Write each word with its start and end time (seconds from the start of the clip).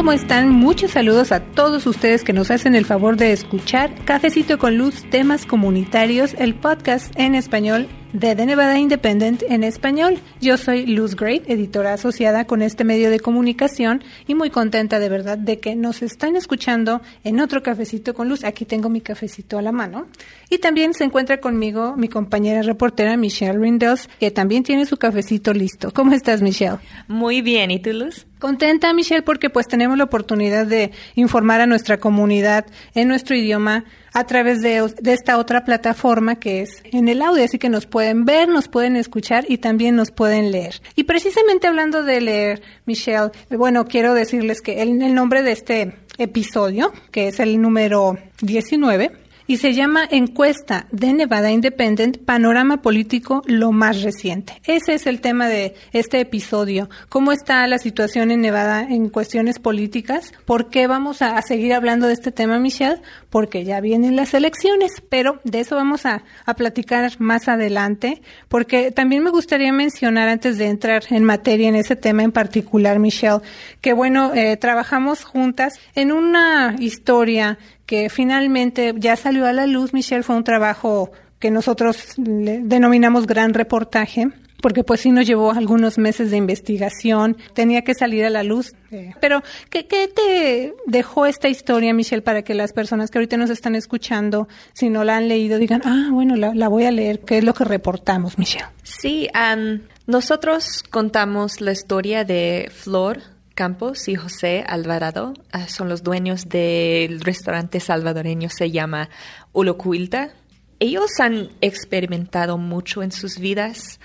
¿Cómo 0.00 0.12
están? 0.12 0.48
Muchos 0.48 0.92
saludos 0.92 1.30
a 1.30 1.40
todos 1.40 1.86
ustedes 1.86 2.24
que 2.24 2.32
nos 2.32 2.50
hacen 2.50 2.74
el 2.74 2.86
favor 2.86 3.18
de 3.18 3.32
escuchar 3.32 3.94
Cafecito 4.06 4.58
con 4.58 4.78
Luz, 4.78 5.04
temas 5.10 5.44
comunitarios, 5.44 6.32
el 6.38 6.54
podcast 6.54 7.12
en 7.20 7.34
español 7.34 7.86
de 8.12 8.34
The 8.34 8.46
Nevada 8.46 8.78
Independent 8.78 9.42
en 9.48 9.62
español. 9.62 10.18
Yo 10.40 10.56
soy 10.56 10.86
Luz 10.86 11.14
Great, 11.14 11.48
editora 11.48 11.92
asociada 11.92 12.44
con 12.44 12.62
este 12.62 12.84
medio 12.84 13.10
de 13.10 13.20
comunicación 13.20 14.02
y 14.26 14.34
muy 14.34 14.50
contenta 14.50 14.98
de 14.98 15.08
verdad 15.08 15.38
de 15.38 15.60
que 15.60 15.76
nos 15.76 16.02
están 16.02 16.36
escuchando 16.36 17.02
en 17.24 17.40
otro 17.40 17.62
cafecito 17.62 18.14
con 18.14 18.28
Luz. 18.28 18.44
Aquí 18.44 18.64
tengo 18.64 18.88
mi 18.88 19.00
cafecito 19.00 19.58
a 19.58 19.62
la 19.62 19.72
mano. 19.72 20.06
Y 20.48 20.58
también 20.58 20.94
se 20.94 21.04
encuentra 21.04 21.40
conmigo 21.40 21.94
mi 21.96 22.08
compañera 22.08 22.62
reportera 22.62 23.16
Michelle 23.16 23.58
Rindels, 23.58 24.08
que 24.18 24.30
también 24.30 24.64
tiene 24.64 24.86
su 24.86 24.96
cafecito 24.96 25.52
listo. 25.52 25.92
¿Cómo 25.92 26.12
estás, 26.12 26.42
Michelle? 26.42 26.78
Muy 27.06 27.42
bien, 27.42 27.70
¿y 27.70 27.78
tú, 27.78 27.92
Luz? 27.92 28.26
Contenta, 28.40 28.92
Michelle, 28.94 29.22
porque 29.22 29.50
pues 29.50 29.68
tenemos 29.68 29.98
la 29.98 30.04
oportunidad 30.04 30.66
de 30.66 30.92
informar 31.14 31.60
a 31.60 31.66
nuestra 31.66 31.98
comunidad 31.98 32.66
en 32.94 33.06
nuestro 33.06 33.36
idioma 33.36 33.84
a 34.12 34.24
través 34.24 34.60
de, 34.60 34.92
de, 35.00 35.12
esta 35.12 35.38
otra 35.38 35.64
plataforma 35.64 36.36
que 36.36 36.62
es 36.62 36.82
en 36.84 37.08
el 37.08 37.22
audio, 37.22 37.44
así 37.44 37.58
que 37.58 37.68
nos 37.68 37.86
pueden 37.86 38.24
ver, 38.24 38.48
nos 38.48 38.68
pueden 38.68 38.96
escuchar 38.96 39.44
y 39.48 39.58
también 39.58 39.96
nos 39.96 40.10
pueden 40.10 40.50
leer. 40.50 40.80
Y 40.96 41.04
precisamente 41.04 41.66
hablando 41.66 42.02
de 42.02 42.20
leer, 42.20 42.62
Michelle, 42.86 43.30
bueno, 43.50 43.84
quiero 43.86 44.14
decirles 44.14 44.60
que 44.60 44.82
el, 44.82 45.00
el 45.02 45.14
nombre 45.14 45.42
de 45.42 45.52
este 45.52 45.94
episodio, 46.18 46.92
que 47.10 47.28
es 47.28 47.40
el 47.40 47.60
número 47.60 48.18
19, 48.42 49.12
y 49.50 49.56
se 49.56 49.74
llama 49.74 50.06
Encuesta 50.08 50.86
de 50.92 51.12
Nevada 51.12 51.50
Independent, 51.50 52.18
Panorama 52.18 52.82
Político, 52.82 53.42
lo 53.46 53.72
más 53.72 54.02
reciente. 54.02 54.62
Ese 54.64 54.94
es 54.94 55.08
el 55.08 55.20
tema 55.20 55.48
de 55.48 55.74
este 55.92 56.20
episodio. 56.20 56.88
¿Cómo 57.08 57.32
está 57.32 57.66
la 57.66 57.78
situación 57.78 58.30
en 58.30 58.42
Nevada 58.42 58.82
en 58.88 59.08
cuestiones 59.08 59.58
políticas? 59.58 60.32
¿Por 60.44 60.70
qué 60.70 60.86
vamos 60.86 61.20
a, 61.20 61.42
seguir 61.42 61.74
hablando 61.74 62.06
de 62.06 62.12
este 62.12 62.30
tema, 62.30 62.60
Michelle? 62.60 63.02
Porque 63.28 63.64
ya 63.64 63.80
vienen 63.80 64.14
las 64.14 64.34
elecciones, 64.34 65.02
pero 65.08 65.40
de 65.42 65.58
eso 65.58 65.74
vamos 65.74 66.06
a, 66.06 66.22
a 66.46 66.54
platicar 66.54 67.10
más 67.18 67.48
adelante, 67.48 68.22
porque 68.48 68.92
también 68.92 69.24
me 69.24 69.30
gustaría 69.30 69.72
mencionar 69.72 70.28
antes 70.28 70.58
de 70.58 70.66
entrar 70.66 71.02
en 71.10 71.24
materia 71.24 71.68
en 71.68 71.74
ese 71.74 71.96
tema 71.96 72.22
en 72.22 72.30
particular, 72.30 73.00
Michelle, 73.00 73.40
que 73.80 73.94
bueno, 73.94 74.32
eh, 74.32 74.56
trabajamos 74.58 75.24
juntas 75.24 75.72
en 75.96 76.12
una 76.12 76.76
historia 76.78 77.58
que 77.90 78.08
finalmente 78.08 78.94
ya 78.96 79.16
salió 79.16 79.46
a 79.46 79.52
la 79.52 79.66
luz, 79.66 79.92
Michelle, 79.92 80.22
fue 80.22 80.36
un 80.36 80.44
trabajo 80.44 81.10
que 81.40 81.50
nosotros 81.50 82.14
denominamos 82.16 83.26
gran 83.26 83.52
reportaje 83.52 84.28
porque 84.62 84.84
pues 84.84 85.00
sí 85.00 85.10
nos 85.10 85.26
llevó 85.26 85.50
algunos 85.50 85.98
meses 85.98 86.30
de 86.30 86.36
investigación, 86.36 87.36
tenía 87.52 87.82
que 87.82 87.94
salir 87.94 88.24
a 88.24 88.30
la 88.30 88.44
luz. 88.44 88.74
Pero, 89.20 89.42
¿qué, 89.70 89.88
¿qué, 89.88 90.06
te 90.06 90.72
dejó 90.86 91.26
esta 91.26 91.48
historia, 91.48 91.92
Michelle, 91.92 92.22
para 92.22 92.42
que 92.42 92.54
las 92.54 92.72
personas 92.72 93.10
que 93.10 93.18
ahorita 93.18 93.36
nos 93.36 93.50
están 93.50 93.74
escuchando, 93.74 94.46
si 94.72 94.88
no 94.88 95.02
la 95.02 95.16
han 95.16 95.26
leído, 95.26 95.58
digan, 95.58 95.80
ah, 95.84 96.10
bueno, 96.12 96.36
la, 96.36 96.54
la 96.54 96.68
voy 96.68 96.84
a 96.84 96.92
leer? 96.92 97.20
¿Qué 97.20 97.38
es 97.38 97.44
lo 97.44 97.54
que 97.54 97.64
reportamos, 97.64 98.38
Michelle? 98.38 98.66
Sí, 98.84 99.28
um, 99.34 99.80
nosotros 100.06 100.84
contamos 100.88 101.60
la 101.60 101.72
historia 101.72 102.22
de 102.22 102.70
Flor 102.72 103.39
Campos 103.60 104.08
y 104.08 104.14
José 104.14 104.64
Alvarado 104.66 105.34
uh, 105.52 105.68
son 105.68 105.90
los 105.90 106.02
dueños 106.02 106.48
del 106.48 107.20
restaurante 107.20 107.78
salvadoreño, 107.78 108.48
se 108.48 108.70
llama 108.70 109.10
Ulocuilta. 109.52 110.30
Ellos 110.78 111.10
han 111.20 111.50
experimentado 111.60 112.56
mucho 112.56 113.02
en 113.02 113.12
sus 113.12 113.38
vidas, 113.38 114.00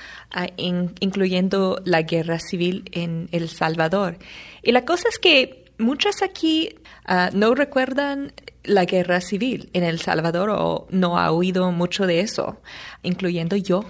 in, 0.58 0.94
incluyendo 1.00 1.81
la 1.86 2.02
guerra 2.02 2.38
civil 2.39 2.83
en 2.92 3.30
El 3.31 3.48
Salvador. 3.48 4.17
Y 4.61 4.73
la 4.73 4.83
cosa 4.83 5.08
es 5.08 5.20
que 5.20 5.72
muchas 5.78 6.22
aquí 6.22 6.76
uh, 7.08 7.33
no 7.33 7.55
recuerdan 7.55 8.33
la 8.66 8.83
guerra 8.83 9.22
civil 9.22 9.70
en 9.72 9.86
El 9.86 10.02
Salvador 10.02 10.49
o 10.49 10.86
no 10.89 11.17
ha 11.17 11.32
oído 11.32 11.72
mucho 11.72 12.05
de 12.05 12.20
eso, 12.20 12.60
incluyendo 13.04 13.55
yo. 13.55 13.86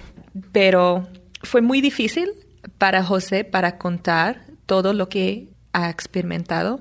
Pero 0.52 1.08
fue 1.42 1.64
muy 1.64 1.82
difícil 1.82 2.30
para 2.78 3.04
José 3.04 3.46
para 3.46 3.80
contar 3.80 4.46
todo 4.68 4.94
lo 4.94 5.10
que 5.10 5.55
ha 5.76 5.90
experimentado 5.90 6.80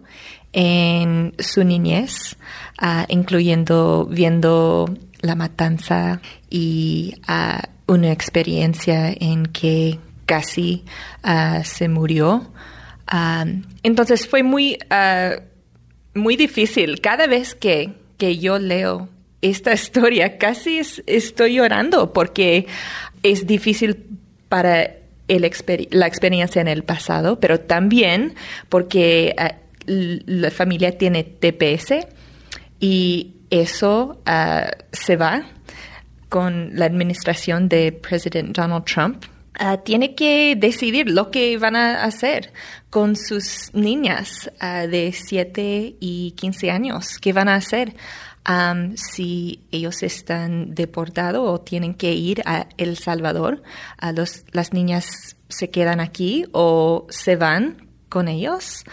en 0.53 1.35
su 1.41 1.65
niñez, 1.65 2.37
uh, 2.81 3.05
incluyendo 3.09 4.07
viendo 4.09 4.89
la 5.21 5.35
matanza 5.35 6.21
y 6.49 7.17
uh, 7.29 7.93
una 7.93 8.13
experiencia 8.13 9.13
en 9.13 9.47
que 9.47 9.99
casi 10.27 10.85
uh, 11.25 11.63
se 11.65 11.89
murió. 11.89 12.53
entonces 13.83 14.29
fue 14.29 14.43
muy, 14.43 14.79
muy 16.15 16.37
difícil. 16.37 17.01
Cada 17.01 17.27
vez 17.27 17.55
que, 17.55 17.95
que 18.17 18.39
yo 18.39 18.59
leo 18.59 19.09
esta 19.43 19.73
historia, 19.81 20.39
casi 20.39 20.79
es, 20.79 21.03
estoy 21.07 21.55
llorando 21.55 22.13
porque 22.13 22.67
es 23.25 23.47
difícil 23.47 24.07
para 24.49 25.04
el 25.29 25.45
exper 25.45 25.89
la 25.91 26.07
experiencia 26.07 26.61
en 26.61 26.69
el 26.69 26.85
pasado, 26.85 27.41
pero 27.41 27.61
también 27.61 28.35
porque 28.69 29.35
uh, 29.39 29.49
la 29.87 30.51
familia 30.51 30.97
tiene 30.97 31.25
TPS 31.25 32.07
y 32.81 33.35
eso 33.51 34.21
uh, 34.27 34.69
se 34.93 35.17
va 35.17 35.47
con 36.29 36.71
la 36.75 36.87
administración 36.87 37.69
de 37.69 37.93
presidente 37.93 38.61
Donald 38.61 38.85
Trump. 38.85 39.25
Uh, 39.61 39.79
tiene 39.85 40.17
que 40.17 40.57
decidir 40.57 41.09
lo 41.09 41.31
que 41.31 41.57
van 41.59 41.77
a 41.77 42.03
hacer 42.03 42.53
con 42.91 43.15
sus 43.15 43.71
niñas 43.73 44.51
de 44.61 45.13
7 45.13 45.97
y 46.01 46.33
15 46.33 46.71
años. 46.71 47.19
¿Qué 47.21 47.33
van 47.33 47.49
a 47.49 47.57
hacer? 47.57 47.95
Um, 48.47 48.95
si 48.97 49.65
ellos 49.71 50.03
están 50.03 50.75
deportados 50.75 51.49
o 51.49 51.61
tienen 51.63 51.95
que 51.95 52.13
ir 52.13 52.43
a 52.45 52.67
El 52.77 52.99
Salvador, 52.99 53.63
a 53.97 54.13
los, 54.13 54.45
las 54.53 54.75
niñas 54.75 55.37
se 55.49 55.71
quedan 55.71 55.99
aquí 55.99 56.45
o 56.53 57.07
se 57.09 57.37
van 57.37 57.89
con 58.11 58.29
ellos. 58.29 58.85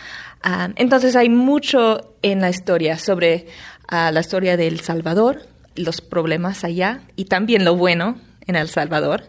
Entonces 0.76 1.16
hay 1.16 1.30
mucho 1.30 2.16
en 2.22 2.40
la 2.40 2.50
historia 2.50 2.98
sobre 2.98 3.48
uh, 3.92 4.12
la 4.12 4.22
historia 4.22 4.58
de 4.58 4.68
El 4.68 4.80
Salvador, 4.80 5.42
los 5.76 6.02
problemas 6.02 6.64
allá 6.64 7.02
y 7.16 7.26
también 7.26 7.66
lo 7.66 7.76
bueno 7.76 8.20
en 8.48 8.56
El 8.56 8.70
Salvador, 8.70 9.24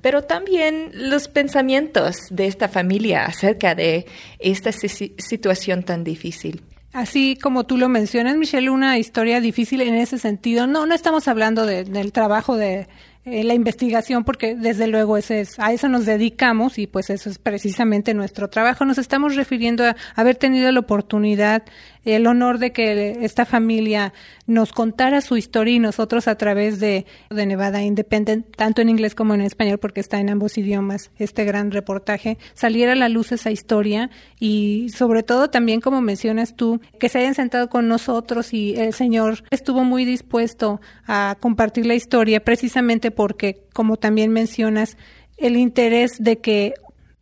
pero 0.00 0.22
también 0.22 0.90
los 0.94 1.28
pensamientos 1.28 2.16
de 2.30 2.46
esta 2.46 2.68
familia 2.68 3.24
acerca 3.24 3.74
de 3.74 4.06
esta 4.38 4.72
situación 4.72 5.84
tan 5.84 6.04
difícil. 6.04 6.62
Así 6.92 7.38
como 7.40 7.64
tú 7.64 7.78
lo 7.78 7.88
mencionas, 7.88 8.36
Michelle, 8.36 8.68
una 8.68 8.98
historia 8.98 9.40
difícil 9.40 9.80
en 9.80 9.94
ese 9.94 10.18
sentido. 10.18 10.66
No, 10.66 10.84
no 10.84 10.94
estamos 10.94 11.26
hablando 11.26 11.64
de, 11.64 11.84
del 11.84 12.12
trabajo 12.12 12.56
de 12.56 12.86
eh, 13.24 13.44
la 13.44 13.54
investigación, 13.54 14.24
porque 14.24 14.56
desde 14.56 14.88
luego 14.88 15.16
ese 15.16 15.42
es, 15.42 15.58
a 15.60 15.72
eso 15.72 15.88
nos 15.88 16.06
dedicamos 16.06 16.76
y 16.76 16.88
pues 16.88 17.08
eso 17.08 17.30
es 17.30 17.38
precisamente 17.38 18.14
nuestro 18.14 18.50
trabajo. 18.50 18.84
Nos 18.84 18.98
estamos 18.98 19.36
refiriendo 19.36 19.84
a 19.84 19.94
haber 20.16 20.34
tenido 20.34 20.72
la 20.72 20.80
oportunidad, 20.80 21.62
el 22.04 22.26
honor 22.26 22.58
de 22.58 22.72
que 22.72 23.18
esta 23.20 23.44
familia 23.46 24.12
nos 24.46 24.72
contara 24.72 25.20
su 25.20 25.36
historia 25.36 25.74
y 25.74 25.78
nosotros 25.78 26.28
a 26.28 26.36
través 26.36 26.80
de, 26.80 27.06
Nevada 27.30 27.82
Independent, 27.82 28.46
tanto 28.56 28.82
en 28.82 28.88
inglés 28.88 29.14
como 29.14 29.34
en 29.34 29.40
español, 29.40 29.78
porque 29.78 30.00
está 30.00 30.20
en 30.20 30.30
ambos 30.30 30.58
idiomas, 30.58 31.10
este 31.18 31.44
gran 31.44 31.70
reportaje, 31.70 32.38
saliera 32.54 32.92
a 32.92 32.96
la 32.96 33.08
luz 33.08 33.32
esa 33.32 33.50
historia 33.50 34.10
y 34.38 34.88
sobre 34.94 35.22
todo 35.22 35.50
también, 35.50 35.80
como 35.80 36.00
mencionas 36.00 36.54
tú, 36.54 36.80
que 36.98 37.08
se 37.08 37.18
hayan 37.18 37.34
sentado 37.34 37.68
con 37.68 37.88
nosotros 37.88 38.52
y 38.52 38.74
el 38.76 38.92
Señor 38.92 39.44
estuvo 39.50 39.84
muy 39.84 40.04
dispuesto 40.04 40.80
a 41.06 41.36
compartir 41.40 41.86
la 41.86 41.94
historia 41.94 42.40
precisamente 42.40 43.10
porque, 43.10 43.62
como 43.72 43.96
también 43.96 44.32
mencionas, 44.32 44.96
el 45.36 45.56
interés 45.56 46.16
de 46.18 46.38
que, 46.38 46.74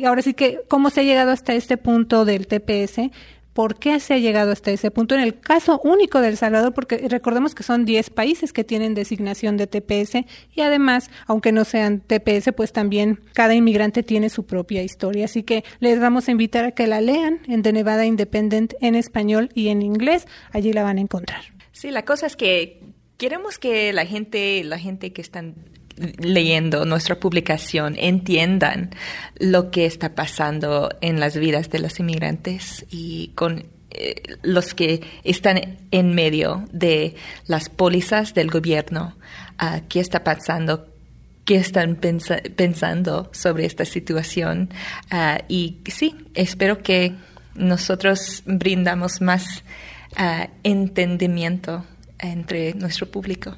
ahora 0.04 0.22
sí 0.22 0.34
que, 0.34 0.60
cómo 0.68 0.90
se 0.90 1.00
ha 1.00 1.04
llegado 1.04 1.30
hasta 1.30 1.54
este 1.54 1.76
punto 1.76 2.24
del 2.24 2.46
TPS, 2.46 3.10
por 3.52 3.78
qué 3.78 4.00
se 4.00 4.14
ha 4.14 4.18
llegado 4.18 4.52
hasta 4.52 4.70
ese 4.70 4.90
punto 4.90 5.14
en 5.14 5.20
el 5.20 5.38
caso 5.38 5.80
único 5.82 6.20
de 6.20 6.28
El 6.28 6.36
Salvador, 6.36 6.72
porque 6.72 7.06
recordemos 7.08 7.54
que 7.54 7.62
son 7.62 7.84
10 7.84 8.10
países 8.10 8.52
que 8.52 8.64
tienen 8.64 8.94
designación 8.94 9.56
de 9.56 9.66
TPS 9.66 10.24
y 10.54 10.60
además, 10.60 11.10
aunque 11.26 11.52
no 11.52 11.64
sean 11.64 12.00
TPS, 12.00 12.52
pues 12.56 12.72
también 12.72 13.20
cada 13.34 13.54
inmigrante 13.54 14.02
tiene 14.02 14.30
su 14.30 14.46
propia 14.46 14.82
historia. 14.82 15.24
Así 15.24 15.42
que 15.42 15.64
les 15.80 16.00
vamos 16.00 16.28
a 16.28 16.30
invitar 16.30 16.64
a 16.64 16.72
que 16.72 16.86
la 16.86 17.00
lean 17.00 17.40
en 17.46 17.62
The 17.62 17.72
Nevada 17.72 18.06
Independent 18.06 18.74
en 18.80 18.94
español 18.94 19.50
y 19.54 19.68
en 19.68 19.82
inglés. 19.82 20.26
Allí 20.52 20.72
la 20.72 20.82
van 20.82 20.98
a 20.98 21.00
encontrar. 21.00 21.42
Sí, 21.72 21.90
la 21.90 22.04
cosa 22.04 22.26
es 22.26 22.36
que 22.36 22.80
queremos 23.16 23.58
que 23.58 23.92
la 23.92 24.06
gente, 24.06 24.62
la 24.64 24.78
gente 24.78 25.12
que 25.12 25.22
están 25.22 25.54
leyendo 26.18 26.84
nuestra 26.84 27.18
publicación 27.20 27.96
entiendan 27.98 28.90
lo 29.38 29.70
que 29.70 29.86
está 29.86 30.14
pasando 30.14 30.88
en 31.00 31.20
las 31.20 31.36
vidas 31.36 31.70
de 31.70 31.78
los 31.78 32.00
inmigrantes 32.00 32.86
y 32.90 33.28
con 33.34 33.66
eh, 33.90 34.22
los 34.42 34.74
que 34.74 35.02
están 35.24 35.78
en 35.90 36.14
medio 36.14 36.64
de 36.72 37.16
las 37.46 37.68
pólizas 37.68 38.34
del 38.34 38.50
gobierno, 38.50 39.16
qué 39.88 40.00
está 40.00 40.24
pasando, 40.24 40.88
qué 41.44 41.56
están 41.56 41.96
pensa 41.96 42.38
pensando 42.56 43.28
sobre 43.32 43.66
esta 43.66 43.84
situación. 43.84 44.70
Uh, 45.12 45.42
y 45.48 45.78
sí, 45.86 46.14
espero 46.34 46.82
que 46.82 47.14
Nosotros 47.54 48.42
brindamos 48.46 49.20
más 49.20 49.64
ah, 50.16 50.48
entendimiento 50.62 51.84
entre 52.18 52.74
nuestro 52.74 53.06
público. 53.10 53.56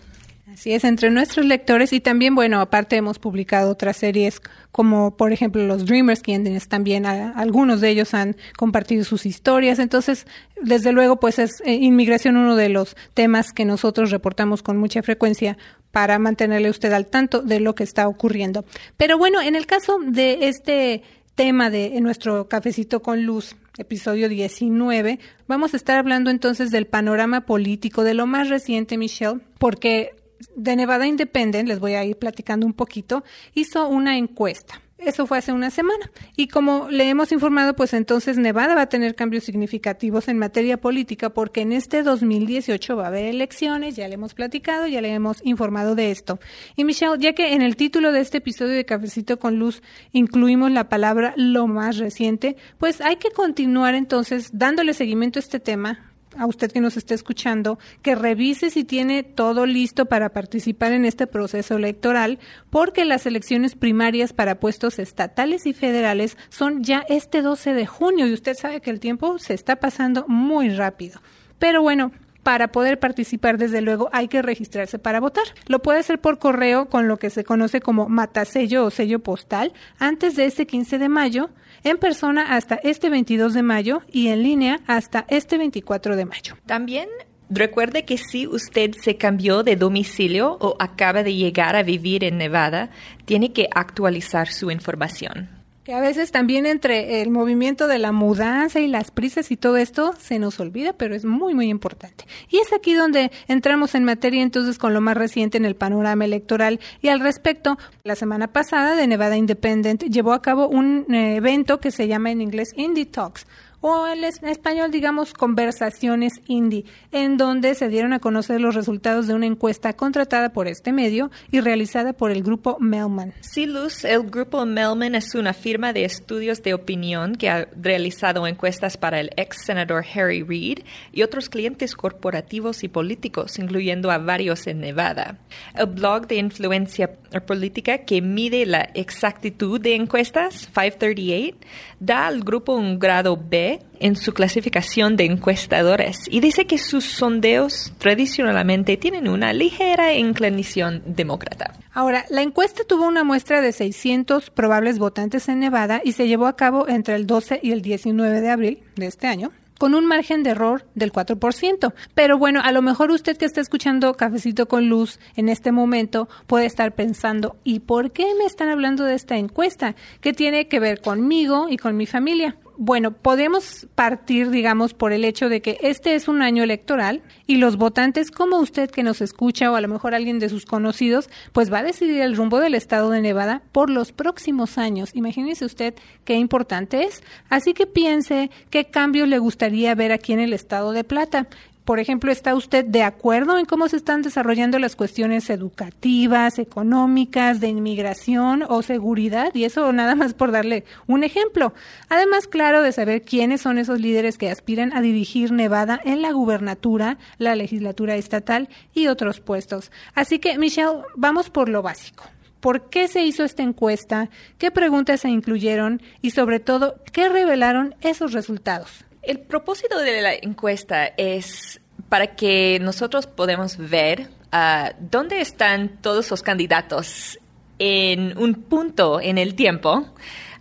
Así 0.53 0.75
es, 0.75 0.85
entre 0.85 1.11
nuestros 1.11 1.47
lectores 1.47 1.95
y 1.95 2.01
también, 2.01 2.35
bueno, 2.35 2.61
aparte 2.61 2.97
hemos 2.97 3.19
publicado 3.19 3.71
otras 3.71 3.97
series 3.97 4.39
como 4.71 5.17
por 5.17 5.33
ejemplo 5.33 5.65
los 5.67 5.87
Dreamers, 5.87 6.21
quienes 6.21 6.69
también 6.69 7.07
algunos 7.07 7.81
de 7.81 7.89
ellos 7.89 8.13
han 8.13 8.37
compartido 8.59 9.03
sus 9.05 9.25
historias. 9.25 9.79
Entonces, 9.79 10.27
desde 10.61 10.93
luego, 10.93 11.19
pues 11.19 11.39
es 11.39 11.63
eh, 11.65 11.73
inmigración 11.73 12.37
uno 12.37 12.55
de 12.55 12.69
los 12.69 12.97
temas 13.15 13.53
que 13.55 13.65
nosotros 13.65 14.11
reportamos 14.11 14.63
con 14.63 14.77
mucha 14.77 15.03
frecuencia 15.03 15.57
para 15.91 16.19
mantenerle 16.19 16.69
usted 16.69 16.93
al 16.93 17.07
tanto 17.07 17.41
de 17.41 17.59
lo 17.59 17.75
que 17.75 17.85
está 17.85 18.07
ocurriendo. 18.07 18.67
Pero 18.99 19.17
bueno, 19.17 19.41
en 19.41 19.57
el 19.57 19.65
caso 19.65 20.01
de 20.07 20.49
este 20.49 21.03
tema 21.35 21.71
de 21.71 21.99
nuestro 22.03 22.47
cafecito 22.49 23.01
con 23.01 23.25
luz, 23.25 23.57
episodio 23.79 24.29
19, 24.29 25.19
vamos 25.49 25.73
a 25.73 25.79
estar 25.79 25.97
hablando 25.97 26.29
entonces 26.29 26.71
del 26.71 26.87
panorama 26.87 27.47
político, 27.47 28.05
de 28.05 28.13
lo 28.13 28.27
más 28.27 28.51
reciente, 28.51 28.99
Michelle, 28.99 29.41
porque 29.57 30.22
de 30.57 30.77
Nevada 30.77 31.07
Independent, 31.07 31.69
les 31.69 31.81
voy 31.81 31.95
a 31.95 32.05
ir 32.05 32.17
platicando 32.17 32.67
un 32.67 32.75
poquito, 32.75 33.25
hizo 33.55 33.89
una 33.89 34.17
encuesta. 34.17 34.81
Eso 35.05 35.27
fue 35.27 35.39
hace 35.39 35.53
una 35.53 35.71
semana. 35.71 36.11
Y 36.37 36.47
como 36.47 36.89
le 36.89 37.09
hemos 37.09 37.33
informado, 37.33 37.75
pues 37.75 37.93
entonces 37.93 38.39
Nevada 38.39 38.77
va 38.77 38.83
a 38.83 38.89
tener 38.89 39.17
cambios 39.17 39.45
significativos 39.45 40.29
en 40.29 40.39
materia 40.39 40.81
política 40.81 41.31
porque 41.31 41.63
en 41.63 41.73
este 41.73 42.05
2018 42.05 42.97
va 42.97 43.05
a 43.05 43.09
haber 43.09 43.25
elecciones, 43.25 43.97
ya 43.97 44.07
le 44.07 44.15
hemos 44.15 44.35
platicado, 44.35 44.87
ya 44.87 45.01
le 45.01 45.13
hemos 45.13 45.45
informado 45.45 45.97
de 45.97 46.13
esto. 46.13 46.39
Y 46.77 46.85
Michelle, 46.85 47.17
ya 47.19 47.33
que 47.33 47.55
en 47.55 47.63
el 47.63 47.75
título 47.77 48.13
de 48.13 48.21
este 48.21 48.39
episodio 48.39 48.75
de 48.75 48.85
Cafecito 48.85 49.41
con 49.41 49.59
Luz 49.59 49.83
incluimos 50.13 50.71
la 50.71 50.89
palabra 50.89 51.35
lo 51.37 51.67
más 51.67 51.99
reciente, 51.99 52.57
pues 52.79 53.01
hay 53.01 53.17
que 53.17 53.31
continuar 53.31 53.97
entonces 53.97 54.51
dándole 54.53 54.95
seguimiento 54.95 55.41
a 55.41 55.43
este 55.43 55.59
tema 55.59 56.12
a 56.37 56.47
usted 56.47 56.73
que 56.73 56.81
nos 56.81 56.97
esté 56.97 57.15
escuchando 57.15 57.79
que 58.03 58.15
revise 58.15 58.71
si 58.71 58.85
tiene 58.85 59.23
todo 59.23 59.67
listo 59.67 60.07
para 60.07 60.31
participar 60.31 60.93
en 60.93 61.05
este 61.05 61.27
proceso 61.27 61.77
electoral, 61.77 62.39
porque 62.71 63.05
las 63.05 63.27
elecciones 63.27 63.75
primarias 63.75 64.33
para 64.33 64.61
puestos 64.61 64.99
estatales 64.99 65.67
y 65.67 65.73
federales 65.73 66.37
son 66.49 66.83
ya 66.83 67.05
este 67.09 67.43
12 67.43 67.75
de 67.75 67.87
junio 67.87 68.27
y 68.27 68.33
usted 68.33 68.57
sabe 68.57 68.81
que 68.81 68.91
el 68.91 69.01
tiempo 69.01 69.39
se 69.39 69.55
está 69.55 69.77
pasando 69.77 70.25
muy 70.29 70.71
rápido. 70.71 71.21
Pero 71.59 71.83
bueno, 71.83 72.13
para 72.43 72.69
poder 72.69 72.99
participar, 72.99 73.59
desde 73.59 73.81
luego, 73.81 74.09
hay 74.13 74.29
que 74.29 74.43
registrarse 74.43 74.99
para 74.99 75.21
votar. 75.21 75.45
Lo 75.67 75.81
puede 75.81 76.01
hacer 76.01 76.21
por 76.21 76.39
correo 76.39 76.89
con 76.89 77.09
lo 77.09 77.19
que 77.19 77.31
se 77.31 77.45
conoce 77.45 77.81
como 77.81 78.09
matasello 78.09 78.85
o 78.85 78.91
sello 78.91 79.21
postal 79.21 79.73
antes 79.99 80.37
de 80.37 80.47
este 80.47 80.67
15 80.67 80.99
de 80.99 81.09
mayo, 81.09 81.51
en 81.85 81.99
persona 81.99 82.55
hasta 82.55 82.77
este 82.77 83.11
22 83.11 83.55
de 83.55 83.63
mayo 83.63 84.03
y 84.11 84.29
en 84.29 84.43
línea 84.43 84.81
hasta 84.87 85.25
este 85.29 85.59
24 85.59 86.17
de 86.17 86.25
mayo. 86.25 86.57
También 86.67 87.09
Recuerde 87.55 88.07
que 88.07 88.17
si 88.17 88.47
usted 88.47 88.93
se 88.99 89.19
cambió 89.19 89.63
de 89.63 89.77
domicilio 89.77 90.57
o 90.59 90.75
acaba 90.79 91.23
de 91.23 91.35
llegar 91.35 91.77
a 91.77 91.83
vivir 91.83 92.25
en 92.25 92.39
Nevada, 92.39 92.89
tiene 93.27 93.53
que 93.53 93.69
actualizar 93.75 94.49
su 94.49 94.71
información. 94.71 95.62
Que 95.85 95.95
a 95.95 96.01
veces 96.01 96.31
también 96.31 96.65
entre 96.65 97.23
el 97.23 97.31
movimiento 97.31 97.89
de 97.89 97.99
la 97.99 98.13
mudanza 98.13 98.79
y 98.79 98.87
las 98.87 99.11
prisas 99.11 99.51
y 99.51 99.57
todo 99.57 99.77
esto 99.77 100.15
se 100.17 100.39
nos 100.39 100.61
olvida, 100.61 100.93
pero 100.93 101.17
es 101.17 101.25
muy, 101.25 101.55
muy 101.55 101.69
importante. 101.71 102.25
Y 102.49 102.59
es 102.59 102.73
aquí 102.73 102.95
donde 102.95 103.33
entramos 103.49 103.97
en 103.97 104.05
materia 104.05 104.43
entonces 104.43 104.79
con 104.79 104.95
lo 104.95 105.01
más 105.01 105.17
reciente 105.17 105.59
en 105.59 105.65
el 105.65 105.75
panorama 105.75 106.25
electoral. 106.25 106.79
Y 107.01 107.09
al 107.09 107.19
respecto, 107.19 107.79
la 108.05 108.15
semana 108.15 108.53
pasada 108.53 108.95
de 108.95 109.09
Nevada 109.09 109.37
Independent 109.37 110.05
llevó 110.05 110.35
a 110.35 110.43
cabo 110.43 110.69
un 110.69 111.13
eh, 111.13 111.35
evento 111.35 111.81
que 111.81 111.91
se 111.91 112.07
llama 112.07 112.31
en 112.31 112.43
inglés 112.43 112.73
Indie 112.77 113.07
Talks 113.07 113.47
o 113.83 114.07
en 114.07 114.25
español 114.25 114.91
digamos 114.91 115.35
conversaciones 115.35 116.41
indie, 116.47 116.85
en 117.11 117.37
donde 117.37 117.75
se 117.75 117.89
dieron 117.89 118.13
a 118.13 118.21
conocer 118.21 118.61
los 118.61 118.75
resultados 118.75 119.27
de 119.27 119.35
una 119.35 119.47
encuesta 119.47 119.93
contratada 119.93 120.53
por 120.53 120.69
este 120.69 120.93
medio 120.93 121.31
y 121.51 121.61
realizada 121.61 122.13
por 122.15 122.31
el 122.31 122.43
grupo 122.43 122.79
Melman. 122.81 123.35
Sí, 123.41 123.67
Luz, 123.67 124.05
el 124.05 124.23
grupo 124.31 124.65
Melman 124.65 125.17
es 125.17 125.35
una 125.35 125.53
firma 125.53 125.93
de 125.93 126.05
estudios 126.05 126.63
de 126.63 126.75
opinión 126.75 127.35
que 127.35 127.51
ha 127.51 127.69
realizado 127.77 128.47
encuestas 128.47 128.97
para 128.97 129.21
el 129.21 129.31
ex 129.37 129.65
senador 129.65 130.05
Harry 130.15 130.43
Reid 130.43 130.79
y 131.13 131.23
otros 131.23 131.49
clientes 131.49 131.97
corporativos 131.97 132.85
y 132.85 132.89
políticos, 132.89 133.59
incluyendo 133.59 134.11
a 134.13 134.19
varios 134.19 134.67
en 134.69 134.81
Nevada. 134.81 135.39
El 135.75 135.87
blog 135.87 136.29
de 136.29 136.37
influencia 136.37 137.11
política 137.47 137.99
que 137.99 138.23
mide 138.23 138.65
la 138.65 138.89
exactitud 138.95 139.81
de 139.81 139.97
encuestas, 139.97 140.69
538, 140.69 141.59
da 141.99 142.29
al 142.29 142.45
grupo 142.45 142.75
un 142.75 142.99
grado 142.99 143.37
B 143.37 143.72
en 144.01 144.17
su 144.17 144.33
clasificación 144.35 145.17
de 145.17 145.25
encuestadores 145.25 146.21
y 146.31 146.41
dice 146.41 146.67
que 146.67 146.79
sus 146.79 147.05
sondeos 147.05 147.93
tradicionalmente 147.99 148.97
tienen 148.97 149.29
una 149.29 149.53
ligera 149.53 150.15
inclinación 150.15 151.03
demócrata. 151.07 151.73
Ahora, 151.93 152.25
la 152.31 152.43
encuesta 152.43 152.85
tuvo 152.85 153.07
una 153.07 153.25
muestra 153.25 153.61
de 153.61 153.73
600 153.73 154.51
probables 154.51 154.99
votantes 154.99 155.49
en 155.49 155.61
Nevada 155.61 156.01
y 156.05 156.13
se 156.13 156.27
llevó 156.27 156.47
a 156.47 156.57
cabo 156.57 156.89
entre 156.89 157.15
el 157.15 157.27
12 157.27 157.61
y 157.63 157.73
el 157.73 157.83
19 157.83 158.41
de 158.41 158.51
abril 158.51 158.83
de 158.97 159.07
este 159.07 159.27
año 159.27 159.53
con 159.83 159.97
un 159.97 160.07
margen 160.07 160.45
de 160.45 160.51
error 160.51 160.87
del 160.95 161.13
4%. 161.13 161.93
Pero 162.15 162.39
bueno, 162.39 162.61
a 162.63 162.71
lo 162.71 162.83
mejor 162.83 163.11
usted 163.11 163.37
que 163.37 163.45
está 163.45 163.61
escuchando 163.61 164.15
Cafecito 164.15 164.69
con 164.69 164.89
Luz 164.89 165.19
en 165.35 165.49
este 165.49 165.73
momento 165.73 166.29
puede 166.47 166.67
estar 166.67 166.95
pensando, 166.95 167.57
¿y 167.65 167.81
por 167.81 168.13
qué 168.13 168.27
me 168.39 168.45
están 168.45 168.69
hablando 168.69 169.03
de 169.03 169.15
esta 169.15 169.39
encuesta? 169.39 169.97
¿Qué 170.21 170.33
tiene 170.33 170.69
que 170.69 170.79
ver 170.79 171.01
conmigo 171.01 171.67
y 171.69 171.79
con 171.79 171.97
mi 171.97 172.07
familia? 172.07 172.55
Bueno, 172.85 173.13
podemos 173.13 173.87
partir, 173.95 174.51
digamos, 174.51 174.93
por 174.93 175.13
el 175.13 175.25
hecho 175.25 175.49
de 175.49 175.63
que 175.63 175.79
este 175.83 176.17
es 176.17 176.27
un 176.27 176.43
año 176.43 176.65
electoral 176.65 177.23
y 177.47 177.59
los 177.59 177.77
votantes, 177.77 178.33
como 178.33 178.59
usted 178.59 178.91
que 178.91 179.05
nos 179.05 179.21
escucha 179.21 179.71
o 179.71 179.77
a 179.77 179.81
lo 179.81 179.87
mejor 179.87 180.17
alguien 180.17 180.41
de 180.41 180.49
sus 180.49 180.67
conocidos, 180.67 181.31
pues 181.53 181.73
va 181.73 181.79
a 181.79 181.83
decidir 181.85 182.21
el 182.21 182.37
rumbo 182.37 182.59
del 182.59 182.75
estado 182.75 183.11
de 183.11 183.21
Nevada 183.21 183.63
por 183.71 183.89
los 183.89 184.11
próximos 184.11 184.79
años. 184.79 185.11
Imagínese 185.15 185.65
usted 185.65 185.95
qué 186.25 186.35
importante 186.35 187.05
es. 187.05 187.23
Así 187.49 187.73
que 187.73 187.87
piense 187.87 188.51
qué 188.69 188.87
cambios 188.87 189.29
le 189.29 189.39
gustaría 189.39 189.95
ver 189.95 190.11
aquí 190.11 190.33
en 190.33 190.41
el 190.41 190.53
estado 190.53 190.91
de 190.91 191.05
Plata 191.05 191.47
por 191.85 191.99
ejemplo, 191.99 192.31
¿está 192.31 192.55
usted 192.55 192.85
de 192.85 193.03
acuerdo 193.03 193.59
en 193.59 193.65
cómo 193.65 193.89
se 193.89 193.97
están 193.97 194.23
desarrollando 194.23 194.79
las 194.79 194.95
cuestiones 194.95 195.51
educativas, 195.51 196.59
económicas, 196.59 197.59
de 197.59 197.69
inmigración 197.69 198.65
o 198.69 198.83
seguridad? 198.83 199.53
Y 199.55 199.65
eso 199.65 199.93
nada 199.93 200.15
más 200.15 200.35
por 200.35 200.53
darle 200.53 200.85
un 201.09 201.25
ejemplo. 201.25 201.75
Además, 202.09 202.47
claro, 202.47 202.83
de 202.83 202.93
saber 202.93 203.23
quiénes 203.23 203.63
son 203.63 203.79
esos 203.79 204.01
líderes 204.01 204.39
que 204.39 204.51
aspiran 204.51 204.93
a 204.97 205.01
dirigir 205.01 205.51
Nevada 205.51 206.01
en 206.05 206.23
la 206.23 206.31
gubernatura, 206.31 207.19
la 207.39 207.57
legislatura 207.57 208.15
estatal 208.15 208.69
y 208.95 209.09
otros 209.09 209.41
puestos. 209.41 209.91
Así 210.15 210.39
que, 210.39 210.59
Michelle, 210.59 211.03
vamos 211.17 211.51
por 211.51 211.69
lo 211.69 211.83
básico. 211.83 212.25
¿Por 212.61 212.91
qué 212.91 213.09
se 213.09 213.25
hizo 213.25 213.43
esta 213.43 213.65
encuesta? 213.65 214.31
¿Qué 214.57 214.71
preguntas 214.71 215.23
se 215.23 215.29
incluyeron? 215.29 216.01
Y 216.21 216.31
sobre 216.31 216.61
todo, 216.61 216.95
¿qué 217.13 217.29
revelaron 217.29 217.97
esos 218.03 218.33
resultados? 218.33 219.05
El 219.23 219.39
propósito 219.39 220.01
de 220.01 220.21
la 220.21 220.35
encuesta 220.35 221.07
es 221.17 221.81
para 222.09 222.35
que 222.35 222.79
nosotros 222.81 223.29
podamos 223.29 223.77
ver 223.77 224.29
ah, 224.51 224.93
dónde 224.99 225.41
están 225.41 226.01
todos 226.03 226.29
los 226.29 226.43
candidatos 226.43 227.39
en 227.79 228.37
un 228.37 228.55
punto 228.55 229.21
en 229.21 229.39
el 229.39 229.55
tiempo. 229.55 230.13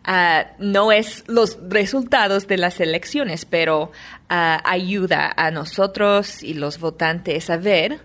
Ah, 0.04 0.52
no 0.60 0.92
es 0.92 1.24
los 1.28 1.58
resultados 1.70 2.48
de 2.48 2.58
las 2.58 2.80
elecciones, 2.80 3.46
pero 3.46 3.92
ah, 4.30 4.62
ayuda 4.64 5.34
a 5.36 5.50
nosotros 5.50 6.44
y 6.44 6.54
los 6.54 6.80
votantes 6.80 7.50
a 7.50 7.58
ver 7.58 8.00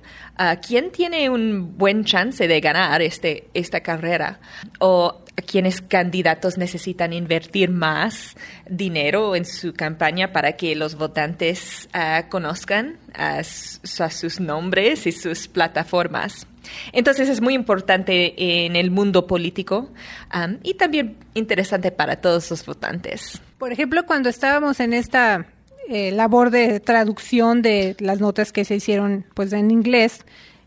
quién 0.66 0.90
tiene 0.90 1.30
un 1.30 1.78
buen 1.78 2.04
chance 2.04 2.46
de 2.46 2.60
ganar 2.60 3.00
este, 3.00 3.48
esta 3.54 3.80
carrera 3.80 4.38
o 4.80 5.22
quienes 5.44 5.82
candidatos 5.82 6.56
necesitan 6.56 7.12
invertir 7.12 7.70
más 7.70 8.36
dinero 8.68 9.36
en 9.36 9.44
su 9.44 9.74
campaña 9.74 10.32
para 10.32 10.52
que 10.52 10.74
los 10.74 10.96
votantes 10.96 11.88
ah, 11.92 12.24
conozcan 12.28 12.98
a, 13.14 13.42
sus 13.44 14.40
nombres 14.40 15.06
y 15.06 15.12
sus 15.12 15.48
plataformas. 15.48 16.46
Entonces 16.92 17.28
es 17.28 17.40
muy 17.40 17.54
importante 17.54 18.64
en 18.64 18.76
el 18.76 18.90
mundo 18.90 19.26
político 19.26 19.90
y 20.62 20.74
también 20.74 21.16
interesante 21.34 21.92
para 21.92 22.16
todos 22.16 22.50
los 22.50 22.66
votantes. 22.66 23.40
Por 23.58 23.72
ejemplo, 23.72 24.04
cuando 24.04 24.28
estábamos 24.28 24.80
en 24.80 24.92
esta 24.92 25.46
eh, 25.88 26.10
labor 26.10 26.50
de 26.50 26.80
traducción 26.80 27.62
de 27.62 27.94
las 28.00 28.20
notas 28.20 28.52
que 28.52 28.64
se 28.64 28.74
hicieron 28.74 29.24
pues 29.34 29.52
en 29.52 29.70
inglés, 29.70 30.24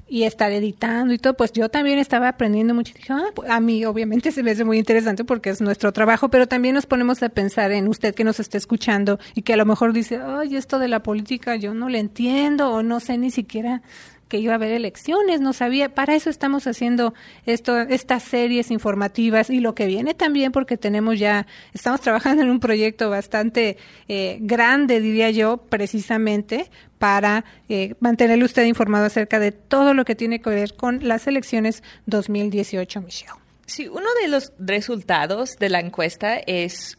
y 0.10 0.24
estar 0.24 0.52
editando 0.52 1.14
y 1.14 1.18
todo, 1.18 1.36
pues 1.36 1.52
yo 1.54 1.70
también 1.70 2.00
estaba 2.00 2.28
aprendiendo 2.28 2.74
mucho. 2.74 2.94
dije, 2.94 3.14
ah, 3.14 3.28
pues 3.34 3.50
a 3.50 3.60
mí 3.60 3.86
obviamente 3.86 4.32
se 4.34 4.44
me 4.44 4.52
hace 4.52 4.66
muy 4.66 4.78
interesante 4.78 5.24
porque 5.24 5.50
es 5.50 5.62
nuestro 5.62 5.92
trabajo, 5.92 6.30
pero 6.30 6.48
también 6.48 6.76
nos 6.76 6.86
ponemos 6.86 7.22
a 7.24 7.30
pensar 7.30 7.72
en 7.72 7.88
usted 7.88 8.16
que 8.16 8.24
nos 8.24 8.40
está 8.40 8.58
escuchando 8.58 9.20
y 9.36 9.44
que 9.44 9.54
a 9.54 9.58
lo 9.58 9.66
mejor 9.66 9.94
dice, 9.94 10.20
ay, 10.24 10.56
esto 10.56 10.80
de 10.80 10.88
la 10.88 11.04
política 11.04 11.56
yo 11.56 11.74
no 11.74 11.90
le 11.90 12.00
entiendo 12.00 12.72
o 12.72 12.84
no 12.84 13.00
sé 13.00 13.18
ni 13.18 13.32
siquiera 13.32 13.82
que 14.30 14.38
iba 14.38 14.54
a 14.54 14.56
haber 14.56 14.72
elecciones, 14.72 15.42
no 15.42 15.52
sabía. 15.52 15.94
Para 15.94 16.16
eso 16.16 16.30
estamos 16.30 16.68
haciendo 16.68 17.14
esto, 17.46 17.80
estas 17.80 18.24
series 18.24 18.72
informativas 18.72 19.50
y 19.50 19.60
lo 19.60 19.76
que 19.76 19.88
viene 19.88 20.14
también, 20.14 20.52
porque 20.52 20.78
tenemos 20.78 21.20
ya, 21.20 21.48
estamos 21.74 22.00
trabajando 22.00 22.44
en 22.44 22.50
un 22.50 22.60
proyecto 22.60 23.10
bastante 23.10 23.78
eh, 24.08 24.38
grande, 24.40 25.02
diría 25.02 25.32
yo, 25.32 25.58
precisamente 25.58 26.70
para 27.00 27.44
eh, 27.70 27.96
mantenerle 28.00 28.46
usted 28.46 28.66
informado 28.66 29.06
acerca 29.06 29.40
de 29.40 29.52
todo 29.52 29.94
lo 29.94 30.06
que 30.06 30.16
tiene 30.16 30.40
que 30.42 30.50
ver 30.50 30.76
con 30.76 31.08
las 31.08 31.28
elecciones 31.28 31.82
2018, 32.06 33.02
Michelle. 33.02 33.32
Sí, 33.66 33.88
uno 33.88 34.08
de 34.22 34.28
los 34.28 34.54
resultados 34.60 35.58
de 35.58 35.70
la 35.70 35.80
encuesta 35.80 36.38
es 36.38 36.98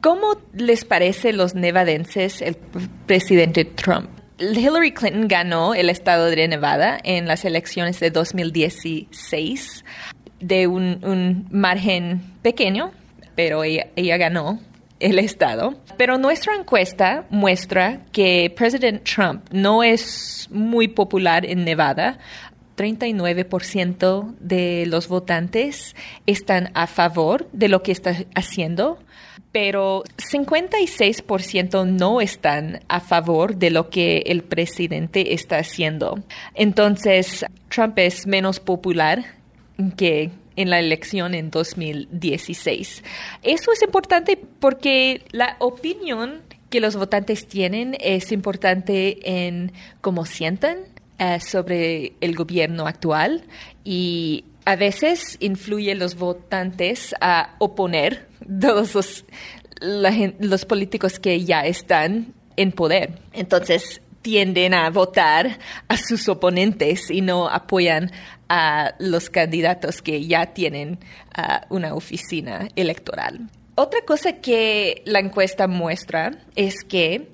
cómo 0.00 0.40
les 0.52 0.84
parece 0.84 1.32
los 1.32 1.54
nevadenses 1.54 2.42
el 2.42 2.56
presidente 3.06 3.64
Trump. 3.64 4.21
Hillary 4.42 4.92
Clinton 4.92 5.28
ganó 5.28 5.74
el 5.74 5.88
estado 5.88 6.26
de 6.26 6.48
Nevada 6.48 6.98
en 7.04 7.28
las 7.28 7.44
elecciones 7.44 8.00
de 8.00 8.10
2016 8.10 9.84
de 10.40 10.66
un, 10.66 11.46
margen 11.50 12.20
pequeño, 12.42 12.90
pero 13.36 13.62
ella, 13.62 14.16
ganó 14.16 14.58
el 14.98 15.20
estado. 15.20 15.74
Pero 15.96 16.18
nuestra 16.18 16.56
encuesta 16.56 17.24
muestra 17.30 18.00
que 18.10 18.52
President 18.56 19.04
Trump 19.04 19.48
no 19.52 19.84
es 19.84 20.48
muy 20.50 20.88
popular 20.88 21.46
en 21.46 21.64
Nevada. 21.64 22.18
39% 22.76 24.34
de 24.40 24.86
los 24.86 25.06
votantes 25.06 25.94
están 26.26 26.70
a 26.74 26.88
favor 26.88 27.48
de 27.52 27.68
lo 27.68 27.82
que 27.82 27.92
está 27.92 28.16
haciendo 28.34 28.98
pero 29.52 30.02
56% 30.16 31.86
no 31.86 32.20
están 32.20 32.80
a 32.88 33.00
favor 33.00 33.56
de 33.56 33.70
lo 33.70 33.90
que 33.90 34.24
el 34.26 34.42
presidente 34.42 35.34
está 35.34 35.58
haciendo. 35.58 36.18
Entonces, 36.54 37.44
Trump 37.68 37.98
es 37.98 38.26
menos 38.26 38.60
popular 38.60 39.24
que 39.96 40.30
en 40.56 40.70
la 40.70 40.78
elección 40.78 41.34
en 41.34 41.50
2016. 41.50 43.04
Eso 43.42 43.72
es 43.72 43.82
importante 43.82 44.38
porque 44.60 45.22
la 45.32 45.56
opinión 45.60 46.42
que 46.70 46.80
los 46.80 46.96
votantes 46.96 47.46
tienen 47.46 47.96
es 48.00 48.32
importante 48.32 49.46
en 49.46 49.72
cómo 50.00 50.24
sientan 50.24 50.78
eh, 51.18 51.40
sobre 51.40 52.14
el 52.20 52.34
gobierno 52.34 52.86
actual 52.86 53.44
y 53.84 54.44
a 54.64 54.76
veces 54.76 55.36
influye 55.40 55.94
los 55.94 56.14
votantes 56.14 57.14
a 57.20 57.54
oponer 57.58 58.28
todos 58.60 58.94
los, 58.94 59.24
los 59.80 60.64
políticos 60.64 61.18
que 61.18 61.44
ya 61.44 61.66
están 61.66 62.34
en 62.56 62.72
poder. 62.72 63.18
Entonces 63.32 64.00
tienden 64.22 64.72
a 64.72 64.88
votar 64.90 65.58
a 65.88 65.96
sus 65.96 66.28
oponentes 66.28 67.10
y 67.10 67.20
no 67.20 67.48
apoyan 67.48 68.12
a 68.48 68.94
los 68.98 69.30
candidatos 69.30 70.00
que 70.00 70.24
ya 70.26 70.54
tienen 70.54 70.98
una 71.68 71.94
oficina 71.94 72.68
electoral. 72.76 73.48
Otra 73.74 74.00
cosa 74.06 74.34
que 74.34 75.02
la 75.06 75.18
encuesta 75.18 75.66
muestra 75.66 76.32
es 76.54 76.84
que 76.84 77.28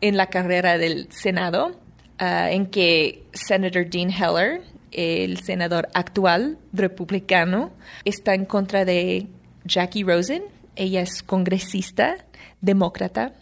en 0.00 0.16
la 0.16 0.26
carrera 0.26 0.76
del 0.76 1.08
Senado, 1.10 1.80
ah, 2.18 2.50
en 2.50 2.66
que 2.66 3.24
Senator 3.32 3.88
Dean 3.88 4.10
Heller, 4.10 4.62
el 4.92 5.40
senador 5.40 5.88
actual 5.94 6.58
republicano, 6.72 7.72
está 8.04 8.34
en 8.34 8.44
contra 8.44 8.84
de 8.84 9.26
Jackie 9.64 10.04
Rosen, 10.04 10.44
ella 10.76 11.02
es 11.02 11.22
congresista 11.22 12.16
demócrata. 12.60 13.32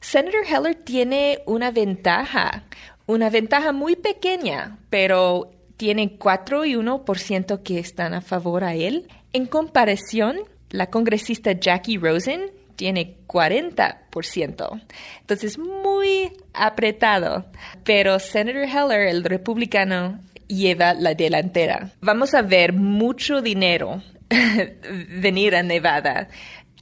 Senator 0.00 0.44
Heller 0.46 0.74
tiene 0.74 1.40
una 1.46 1.70
ventaja, 1.70 2.64
una 3.06 3.30
ventaja 3.30 3.72
muy 3.72 3.96
pequeña, 3.96 4.78
pero 4.88 5.50
tiene 5.76 6.16
4 6.16 6.64
y 6.66 6.74
1% 6.74 7.62
que 7.62 7.78
están 7.78 8.14
a 8.14 8.20
favor 8.20 8.64
a 8.64 8.74
él. 8.74 9.08
En 9.32 9.46
comparación, 9.46 10.40
la 10.70 10.90
congresista 10.90 11.52
Jackie 11.52 11.98
Rosen 11.98 12.50
tiene 12.80 13.18
40%. 13.26 14.82
Entonces, 15.20 15.58
muy 15.58 16.32
apretado. 16.54 17.44
Pero 17.84 18.18
Senator 18.18 18.64
Heller, 18.64 19.08
el 19.08 19.22
republicano, 19.22 20.18
lleva 20.48 20.94
la 20.94 21.12
delantera. 21.12 21.92
Vamos 22.00 22.32
a 22.32 22.40
ver 22.40 22.72
mucho 22.72 23.42
dinero 23.42 24.02
venir 25.20 25.56
a 25.56 25.62
Nevada 25.62 26.28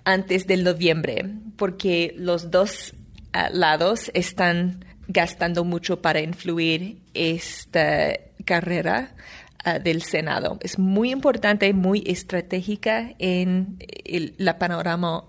antes 0.05 0.47
del 0.47 0.63
noviembre, 0.63 1.25
porque 1.57 2.15
los 2.17 2.53
dos 2.53 2.95
ah, 3.33 3.51
lados 3.53 4.13
están 4.15 4.85
gastando 5.09 5.65
mucho 5.65 6.01
para 6.01 6.21
influir 6.21 6.99
esta 7.13 8.13
carrera 8.45 9.17
ah, 9.65 9.81
del 9.81 10.03
Senado. 10.03 10.59
Es 10.61 10.79
muy 10.79 11.11
importante, 11.11 11.73
muy 11.73 12.05
estratégica 12.07 13.17
en 13.19 13.79
el 14.05 14.35
la 14.39 14.59
panorama 14.59 15.25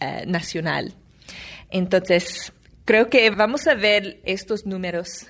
ah, 0.00 0.22
nacional. 0.26 0.94
Entonces, 1.70 2.52
creo 2.84 3.08
que 3.08 3.30
vamos 3.30 3.66
a 3.66 3.74
ver 3.74 4.20
estos 4.24 4.66
números 4.66 5.26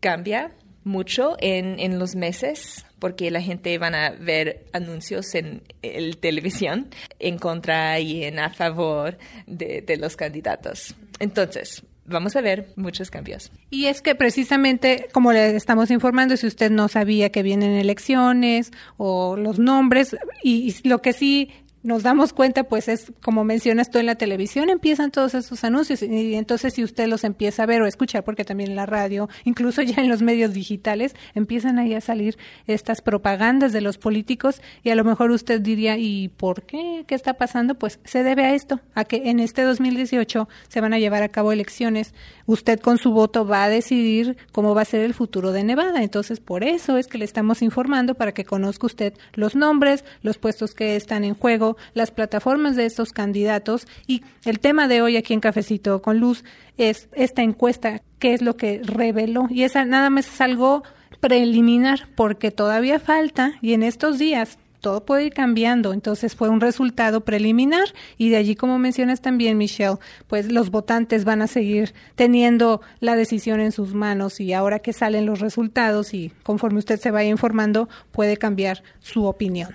cambia 0.00 0.52
mucho 0.84 1.36
en, 1.40 1.80
en 1.80 1.98
los 1.98 2.14
meses 2.14 2.86
porque 2.98 3.30
la 3.30 3.42
gente 3.42 3.76
van 3.78 3.94
a 3.94 4.10
ver 4.10 4.66
anuncios 4.72 5.34
en 5.34 5.62
el 5.82 6.18
televisión 6.18 6.88
en 7.18 7.38
contra 7.38 7.98
y 8.00 8.24
en 8.24 8.38
a 8.38 8.50
favor 8.50 9.18
de, 9.46 9.96
los 9.98 10.16
candidatos. 10.16 10.94
Entonces, 11.18 11.82
vamos 12.04 12.36
a 12.36 12.40
ver 12.40 12.68
muchos 12.76 13.10
cambios. 13.10 13.50
Y 13.70 13.86
es 13.86 14.00
que 14.00 14.14
precisamente, 14.14 15.08
como 15.12 15.32
le 15.32 15.56
estamos 15.56 15.90
informando, 15.90 16.36
si 16.36 16.46
usted 16.46 16.70
no 16.70 16.88
sabía 16.88 17.30
que 17.30 17.42
vienen 17.42 17.72
elecciones 17.72 18.72
o 18.96 19.36
los 19.36 19.58
nombres, 19.58 20.16
y 20.42 20.74
lo 20.88 21.02
que 21.02 21.12
sí 21.12 21.50
nos 21.86 22.02
damos 22.02 22.32
cuenta, 22.32 22.64
pues 22.64 22.88
es 22.88 23.12
como 23.22 23.44
mencionas 23.44 23.90
tú 23.90 23.98
en 23.98 24.06
la 24.06 24.16
televisión, 24.16 24.70
empiezan 24.70 25.12
todos 25.12 25.34
esos 25.34 25.62
anuncios 25.62 26.02
y 26.02 26.34
entonces 26.34 26.74
si 26.74 26.82
usted 26.82 27.06
los 27.06 27.22
empieza 27.22 27.62
a 27.62 27.66
ver 27.66 27.80
o 27.80 27.86
escuchar, 27.86 28.24
porque 28.24 28.44
también 28.44 28.70
en 28.70 28.76
la 28.76 28.86
radio, 28.86 29.28
incluso 29.44 29.82
ya 29.82 30.02
en 30.02 30.08
los 30.08 30.20
medios 30.20 30.52
digitales, 30.52 31.14
empiezan 31.34 31.78
ahí 31.78 31.94
a 31.94 32.00
salir 32.00 32.36
estas 32.66 33.00
propagandas 33.00 33.72
de 33.72 33.80
los 33.80 33.98
políticos 33.98 34.60
y 34.82 34.90
a 34.90 34.96
lo 34.96 35.04
mejor 35.04 35.30
usted 35.30 35.60
diría, 35.60 35.96
¿y 35.96 36.28
por 36.28 36.62
qué? 36.62 37.04
¿Qué 37.06 37.14
está 37.14 37.34
pasando? 37.34 37.76
Pues 37.76 38.00
se 38.04 38.24
debe 38.24 38.44
a 38.44 38.54
esto, 38.54 38.80
a 38.94 39.04
que 39.04 39.30
en 39.30 39.38
este 39.38 39.62
2018 39.62 40.48
se 40.68 40.80
van 40.80 40.92
a 40.92 40.98
llevar 40.98 41.22
a 41.22 41.28
cabo 41.28 41.52
elecciones. 41.52 42.14
Usted 42.46 42.80
con 42.80 42.98
su 42.98 43.12
voto 43.12 43.46
va 43.46 43.62
a 43.62 43.68
decidir 43.68 44.36
cómo 44.50 44.74
va 44.74 44.82
a 44.82 44.86
ser 44.86 45.02
el 45.02 45.14
futuro 45.14 45.52
de 45.52 45.62
Nevada. 45.62 46.02
Entonces, 46.02 46.40
por 46.40 46.64
eso 46.64 46.98
es 46.98 47.06
que 47.06 47.18
le 47.18 47.24
estamos 47.24 47.62
informando 47.62 48.14
para 48.14 48.32
que 48.32 48.44
conozca 48.44 48.86
usted 48.86 49.14
los 49.34 49.54
nombres, 49.54 50.04
los 50.22 50.38
puestos 50.38 50.74
que 50.74 50.96
están 50.96 51.22
en 51.22 51.34
juego, 51.34 51.75
las 51.94 52.10
plataformas 52.10 52.76
de 52.76 52.86
estos 52.86 53.12
candidatos 53.12 53.86
y 54.06 54.22
el 54.44 54.60
tema 54.60 54.88
de 54.88 55.02
hoy 55.02 55.16
aquí 55.16 55.34
en 55.34 55.40
Cafecito 55.40 56.02
con 56.02 56.18
Luz 56.18 56.44
es 56.76 57.08
esta 57.12 57.42
encuesta, 57.42 58.02
qué 58.18 58.34
es 58.34 58.42
lo 58.42 58.56
que 58.56 58.80
reveló 58.82 59.46
y 59.50 59.62
esa 59.62 59.84
nada 59.84 60.10
más 60.10 60.26
es 60.26 60.40
algo 60.40 60.82
preliminar 61.20 62.08
porque 62.14 62.50
todavía 62.50 62.98
falta 62.98 63.54
y 63.62 63.72
en 63.72 63.82
estos 63.82 64.18
días 64.18 64.58
todo 64.80 65.04
puede 65.04 65.24
ir 65.24 65.32
cambiando. 65.32 65.92
Entonces 65.92 66.36
fue 66.36 66.48
un 66.48 66.60
resultado 66.60 67.22
preliminar 67.22 67.88
y 68.18 68.28
de 68.28 68.36
allí, 68.36 68.54
como 68.54 68.78
mencionas 68.78 69.20
también, 69.20 69.58
Michelle, 69.58 69.96
pues 70.28 70.52
los 70.52 70.70
votantes 70.70 71.24
van 71.24 71.42
a 71.42 71.48
seguir 71.48 71.92
teniendo 72.14 72.80
la 73.00 73.16
decisión 73.16 73.58
en 73.58 73.72
sus 73.72 73.94
manos 73.94 74.38
y 74.38 74.52
ahora 74.52 74.78
que 74.78 74.92
salen 74.92 75.26
los 75.26 75.40
resultados 75.40 76.14
y 76.14 76.30
conforme 76.44 76.78
usted 76.78 77.00
se 77.00 77.10
vaya 77.10 77.30
informando, 77.30 77.88
puede 78.12 78.36
cambiar 78.36 78.84
su 79.00 79.24
opinión. 79.24 79.74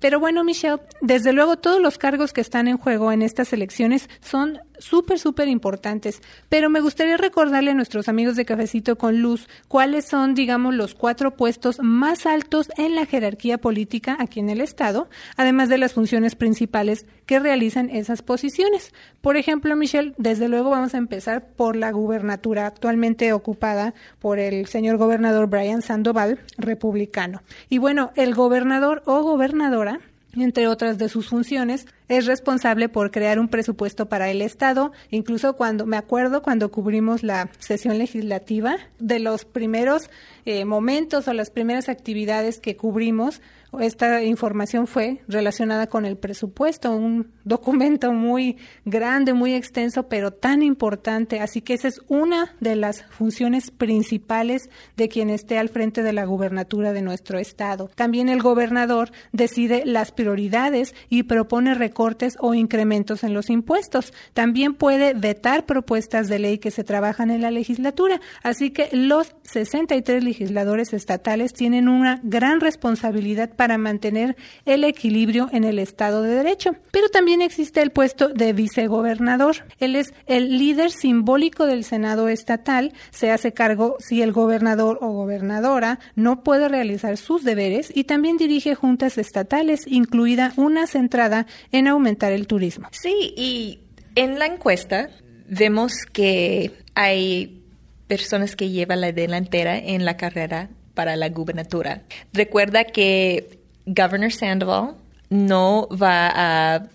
Pero 0.00 0.18
bueno, 0.18 0.44
Michelle, 0.44 0.80
desde 1.00 1.32
luego 1.32 1.56
todos 1.56 1.80
los 1.80 1.98
cargos 1.98 2.32
que 2.32 2.40
están 2.40 2.68
en 2.68 2.78
juego 2.78 3.12
en 3.12 3.22
estas 3.22 3.52
elecciones 3.52 4.08
son 4.20 4.58
súper, 4.80 5.18
súper 5.18 5.48
importantes. 5.48 6.20
Pero 6.48 6.70
me 6.70 6.80
gustaría 6.80 7.16
recordarle 7.16 7.70
a 7.70 7.74
nuestros 7.74 8.08
amigos 8.08 8.36
de 8.36 8.44
Cafecito 8.44 8.96
con 8.96 9.20
Luz 9.22 9.48
cuáles 9.68 10.06
son, 10.06 10.34
digamos, 10.34 10.74
los 10.74 10.94
cuatro 10.94 11.36
puestos 11.36 11.78
más 11.80 12.26
altos 12.26 12.70
en 12.76 12.94
la 12.96 13.06
jerarquía 13.06 13.58
política 13.58 14.16
aquí 14.18 14.40
en 14.40 14.50
el 14.50 14.60
Estado, 14.60 15.08
además 15.36 15.68
de 15.68 15.78
las 15.78 15.92
funciones 15.92 16.34
principales 16.34 17.06
que 17.26 17.38
realizan 17.38 17.90
esas 17.90 18.22
posiciones. 18.22 18.92
Por 19.20 19.36
ejemplo, 19.36 19.76
Michelle, 19.76 20.14
desde 20.16 20.48
luego 20.48 20.70
vamos 20.70 20.94
a 20.94 20.98
empezar 20.98 21.48
por 21.56 21.76
la 21.76 21.92
gubernatura 21.92 22.66
actualmente 22.66 23.32
ocupada 23.32 23.94
por 24.18 24.38
el 24.38 24.66
señor 24.66 24.96
gobernador 24.96 25.46
Brian 25.46 25.82
Sandoval, 25.82 26.40
republicano. 26.58 27.42
Y 27.68 27.78
bueno, 27.78 28.12
el 28.16 28.34
gobernador 28.34 29.02
o 29.06 29.22
gobernadora 29.22 30.00
entre 30.36 30.68
otras 30.68 30.98
de 30.98 31.08
sus 31.08 31.28
funciones, 31.28 31.86
es 32.08 32.26
responsable 32.26 32.88
por 32.88 33.10
crear 33.10 33.38
un 33.38 33.48
presupuesto 33.48 34.08
para 34.08 34.30
el 34.30 34.42
Estado. 34.42 34.92
Incluso 35.10 35.56
cuando, 35.56 35.86
me 35.86 35.96
acuerdo 35.96 36.42
cuando 36.42 36.70
cubrimos 36.70 37.22
la 37.22 37.50
sesión 37.58 37.98
legislativa, 37.98 38.76
de 38.98 39.18
los 39.18 39.44
primeros 39.44 40.10
eh, 40.44 40.64
momentos 40.64 41.28
o 41.28 41.32
las 41.32 41.50
primeras 41.50 41.88
actividades 41.88 42.60
que 42.60 42.76
cubrimos 42.76 43.40
esta 43.78 44.22
información 44.22 44.86
fue 44.86 45.22
relacionada 45.28 45.86
con 45.86 46.04
el 46.04 46.16
presupuesto, 46.16 46.94
un 46.94 47.32
documento 47.44 48.12
muy 48.12 48.56
grande, 48.84 49.32
muy 49.32 49.54
extenso, 49.54 50.08
pero 50.08 50.32
tan 50.32 50.62
importante. 50.62 51.40
Así 51.40 51.60
que 51.60 51.74
esa 51.74 51.88
es 51.88 52.00
una 52.08 52.54
de 52.60 52.74
las 52.74 53.04
funciones 53.10 53.70
principales 53.70 54.70
de 54.96 55.08
quien 55.08 55.30
esté 55.30 55.58
al 55.58 55.68
frente 55.68 56.02
de 56.02 56.12
la 56.12 56.24
gubernatura 56.24 56.92
de 56.92 57.02
nuestro 57.02 57.38
estado. 57.38 57.90
También 57.94 58.28
el 58.28 58.42
gobernador 58.42 59.12
decide 59.32 59.84
las 59.84 60.10
prioridades 60.10 60.94
y 61.08 61.22
propone 61.22 61.74
recortes 61.74 62.36
o 62.40 62.54
incrementos 62.54 63.22
en 63.22 63.34
los 63.34 63.50
impuestos. 63.50 64.12
También 64.34 64.74
puede 64.74 65.14
vetar 65.14 65.66
propuestas 65.66 66.28
de 66.28 66.38
ley 66.38 66.58
que 66.58 66.70
se 66.70 66.84
trabajan 66.84 67.30
en 67.30 67.42
la 67.42 67.50
legislatura. 67.50 68.20
Así 68.42 68.70
que 68.70 68.88
los 68.92 69.34
63 69.42 70.24
legisladores 70.24 70.92
estatales 70.92 71.52
tienen 71.52 71.88
una 71.88 72.20
gran 72.22 72.60
responsabilidad 72.60 73.50
para 73.60 73.76
mantener 73.76 74.38
el 74.64 74.84
equilibrio 74.84 75.50
en 75.52 75.64
el 75.64 75.78
Estado 75.78 76.22
de 76.22 76.34
Derecho. 76.34 76.76
Pero 76.92 77.10
también 77.10 77.42
existe 77.42 77.82
el 77.82 77.90
puesto 77.90 78.30
de 78.30 78.54
vicegobernador. 78.54 79.66
Él 79.80 79.96
es 79.96 80.14
el 80.24 80.56
líder 80.56 80.90
simbólico 80.90 81.66
del 81.66 81.84
Senado 81.84 82.30
estatal. 82.30 82.94
Se 83.10 83.30
hace 83.30 83.52
cargo 83.52 83.96
si 83.98 84.22
el 84.22 84.32
gobernador 84.32 84.96
o 85.02 85.10
gobernadora 85.10 85.98
no 86.14 86.42
puede 86.42 86.70
realizar 86.70 87.18
sus 87.18 87.44
deberes 87.44 87.92
y 87.94 88.04
también 88.04 88.38
dirige 88.38 88.74
juntas 88.74 89.18
estatales, 89.18 89.86
incluida 89.86 90.54
una 90.56 90.86
centrada 90.86 91.46
en 91.70 91.86
aumentar 91.86 92.32
el 92.32 92.46
turismo. 92.46 92.88
Sí, 92.92 93.34
y 93.36 93.80
en 94.14 94.38
la 94.38 94.46
encuesta 94.46 95.10
vemos 95.46 95.92
que 96.10 96.72
hay 96.94 97.62
personas 98.06 98.56
que 98.56 98.70
llevan 98.70 99.02
la 99.02 99.12
delantera 99.12 99.76
en 99.76 100.06
la 100.06 100.16
carrera 100.16 100.70
para 101.00 101.16
la 101.16 101.30
gubernatura. 101.30 102.02
Recuerda 102.34 102.84
que 102.84 103.58
Governor 103.86 104.32
Sandoval 104.32 104.96
no 105.30 105.88
va 105.88 106.28
a 106.28 106.88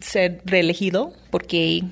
ser 0.00 0.42
reelegido 0.44 1.12
porque 1.30 1.84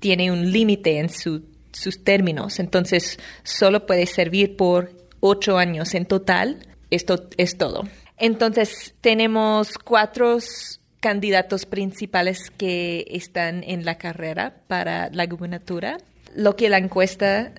tiene 0.00 0.32
un 0.32 0.50
límite 0.50 0.98
en 0.98 1.10
sus 1.10 2.02
términos, 2.02 2.58
entonces 2.58 3.20
solo 3.44 3.86
puede 3.86 4.06
servir 4.06 4.56
por 4.56 4.90
ocho 5.20 5.58
años 5.58 5.94
en 5.94 6.06
total. 6.06 6.66
Esto 6.90 7.28
es 7.36 7.56
todo. 7.56 7.84
Entonces 8.16 8.96
tenemos 9.00 9.78
cuatro 9.78 10.38
candidatos 10.98 11.66
principales 11.66 12.50
que 12.50 13.06
están 13.10 13.62
en 13.62 13.84
la 13.84 13.96
carrera 13.96 14.56
para 14.66 15.08
la 15.10 15.26
gubernatura. 15.26 15.98
Lo 16.34 16.56
que 16.56 16.68
la 16.68 16.78
encuesta 16.78 17.52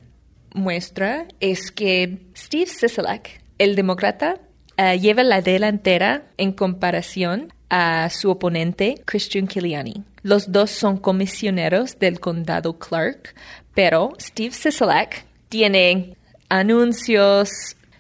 muestra 0.54 1.28
es 1.40 1.72
que 1.72 2.20
Steve 2.36 2.68
Sisolak, 2.68 3.42
el 3.58 3.76
demócrata, 3.76 4.40
eh, 4.78 5.00
lleva 5.00 5.24
la 5.24 5.42
delantera 5.42 6.24
en 6.38 6.52
comparación 6.52 7.54
a 7.70 8.10
su 8.10 8.30
oponente 8.30 9.02
Christian 9.06 9.48
Kiliani. 9.48 10.04
Los 10.22 10.52
dos 10.52 10.72
son 10.72 10.98
comisioneros 10.98 12.00
del 12.00 12.20
condado 12.20 12.78
Clark, 12.78 13.36
pero 13.74 14.14
Steve 14.20 14.54
Sisolak 14.54 15.26
tiene 15.50 16.16
anuncios. 16.50 17.50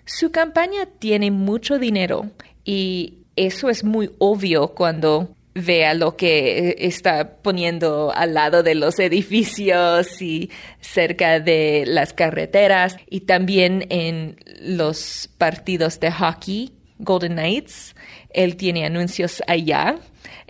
Su 0.05 0.31
campaña 0.31 0.86
tiene 1.00 1.31
mucho 1.31 1.79
dinero 1.79 2.29
y 2.63 3.19
eso 3.36 3.69
es 3.69 3.83
muy 3.83 4.12
obvio 4.19 4.69
cuando 4.69 5.32
vea 5.55 5.93
lo 5.93 6.15
que 6.15 6.75
está 6.79 7.38
poniendo 7.38 8.12
al 8.13 8.33
lado 8.33 8.63
de 8.63 8.75
los 8.75 9.00
edificios 9.00 10.22
y 10.22 10.50
cerca 10.81 11.39
de 11.39 11.83
las 11.88 12.13
carreteras 12.13 12.98
y 13.10 13.22
también 13.22 13.86
en 13.89 14.38
los 14.62 15.29
partidos 15.38 16.00
de 16.00 16.12
hockey, 16.12 16.72
Golden 17.00 17.33
Knights. 17.33 17.95
Él 18.29 18.55
tiene 18.55 18.86
anuncios 18.86 19.43
allá. 19.48 19.95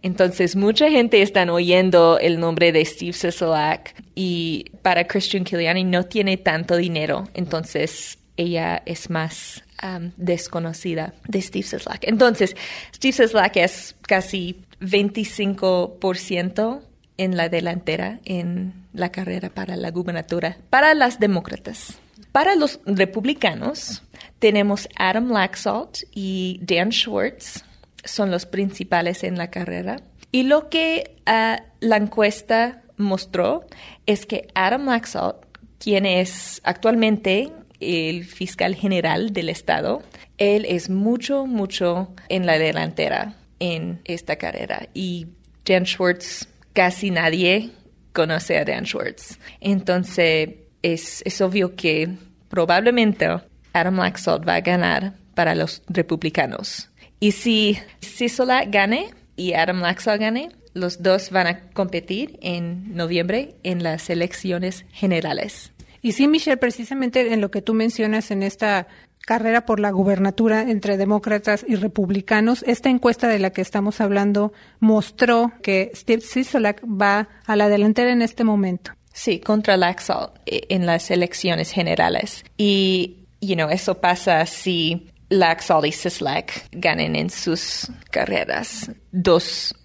Entonces, 0.01 0.55
mucha 0.55 0.89
gente 0.89 1.22
está 1.22 1.51
oyendo 1.51 2.19
el 2.19 2.39
nombre 2.39 2.72
de 2.72 2.83
Steve 2.86 3.13
Sisolak 3.13 3.95
y 4.15 4.65
para 4.81 5.07
Christian 5.07 5.43
Kiliani 5.43 5.83
no 5.83 6.05
tiene 6.05 6.38
tanto 6.38 6.77
dinero. 6.77 7.27
Entonces, 7.33 8.17
ella 8.38 8.81
es 8.86 9.10
más 9.10 9.63
um, 9.81 10.12
desconocida 10.17 11.13
de 11.27 11.41
Steve 11.41 11.63
Sisolak. 11.63 12.03
Entonces, 12.05 12.55
Steve 12.93 13.13
Sisolak 13.13 13.57
es 13.57 13.95
casi 14.01 14.62
25% 14.83 16.81
en 17.17 17.37
la 17.37 17.49
delantera 17.49 18.19
en 18.25 18.73
la 18.93 19.11
carrera 19.11 19.49
para 19.49 19.75
la 19.75 19.91
gubernatura 19.91 20.57
para 20.69 20.93
las 20.93 21.19
demócratas. 21.19 22.00
Para 22.31 22.55
los 22.55 22.79
republicanos 22.85 24.03
tenemos 24.39 24.87
Adam 24.98 25.31
Laxalt 25.31 26.00
y 26.11 26.59
Dan 26.63 26.91
Schwartz, 26.91 27.63
son 28.03 28.31
los 28.31 28.46
principales 28.46 29.24
en 29.24 29.37
la 29.37 29.50
carrera. 29.50 30.01
Y 30.31 30.43
lo 30.43 30.69
que 30.69 31.15
uh, 31.27 31.61
la 31.79 31.98
encuesta 31.98 32.81
mostró 32.98 33.65
es 34.05 34.25
que 34.25 34.48
Adam 34.55 34.87
Laxalt, 34.87 35.37
quien 35.77 36.05
es 36.05 36.59
actualmente 36.63 37.51
el 37.79 38.25
fiscal 38.25 38.75
general 38.75 39.31
del 39.31 39.50
estado, 39.50 40.01
él 40.37 40.65
es 40.67 40.89
mucho, 40.89 41.46
mucho 41.46 42.13
en 42.29 42.46
la 42.46 42.57
delantera 42.57 43.35
en 43.63 44.01
esta 44.03 44.35
carrera. 44.35 44.89
Y 44.93 45.27
Dan 45.65 45.85
Schwartz, 45.85 46.49
casi 46.73 47.11
nadie 47.11 47.69
conoce 48.11 48.57
a 48.57 48.65
Dan 48.65 48.85
Schwartz. 48.85 49.39
Entonces, 49.61 50.49
es, 50.81 51.21
es 51.25 51.39
obvio 51.39 51.73
que 51.75 52.09
probablemente 52.49 53.25
Adam 53.71 53.97
Laxalt 53.97 54.45
va 54.45 54.55
a 54.55 54.61
ganar 54.61 55.13
para 55.33 55.55
los 55.55 55.81
republicanos. 55.87 56.89
Y 57.21 57.31
si 57.31 57.79
Sisola 58.01 58.65
gane 58.65 59.11
y 59.37 59.53
Adam 59.53 59.79
Laxalt 59.79 60.19
gane, 60.19 60.49
los 60.73 61.01
dos 61.01 61.29
van 61.29 61.47
a 61.47 61.61
competir 61.69 62.37
en 62.41 62.93
noviembre 62.95 63.55
en 63.63 63.81
las 63.81 64.09
elecciones 64.09 64.85
generales. 64.91 65.71
Y 66.01 66.11
sí, 66.11 66.27
Michelle, 66.27 66.57
precisamente 66.57 67.31
en 67.31 67.39
lo 67.39 67.49
que 67.49 67.61
tú 67.61 67.73
mencionas 67.73 68.29
en 68.29 68.43
esta 68.43 68.87
carrera 69.25 69.66
por 69.66 69.79
la 69.79 69.92
gubernatura 69.92 70.62
entre 70.62 70.98
demócratas 70.98 71.66
y 71.68 71.75
republicanos. 71.75 72.64
Esta 72.68 72.90
encuesta 72.90 73.27
de 73.27 73.40
la 73.40 73.51
que 73.51 73.62
estamos 73.62 74.01
hablando 74.01 74.53
mostró 74.79 75.53
que 75.62 75.92
Steve 75.96 76.22
Sisolak 76.22 76.83
va 76.83 77.29
a 77.46 77.55
la 77.55 77.70
delantera 77.70 78.12
en 78.12 78.22
este 78.22 78.44
momento. 78.44 78.92
Sí, 79.14 79.40
contra 79.40 79.77
Laxalt 79.77 80.31
eh, 80.46 80.62
en 80.70 80.86
las 80.86 81.12
elecciones 81.12 81.72
generales. 81.72 82.44
Y, 82.57 83.27
you 83.42 83.55
know, 83.55 83.70
eso 83.70 84.01
pasa 84.01 84.46
si 84.46 85.09
Laxalt 85.29 85.86
y 85.86 85.92
Sisolak 85.92 86.51
ganen 86.72 87.16
en 87.16 87.29
sus 87.29 87.92
carreras. 88.09 88.92
Dos 89.12 89.75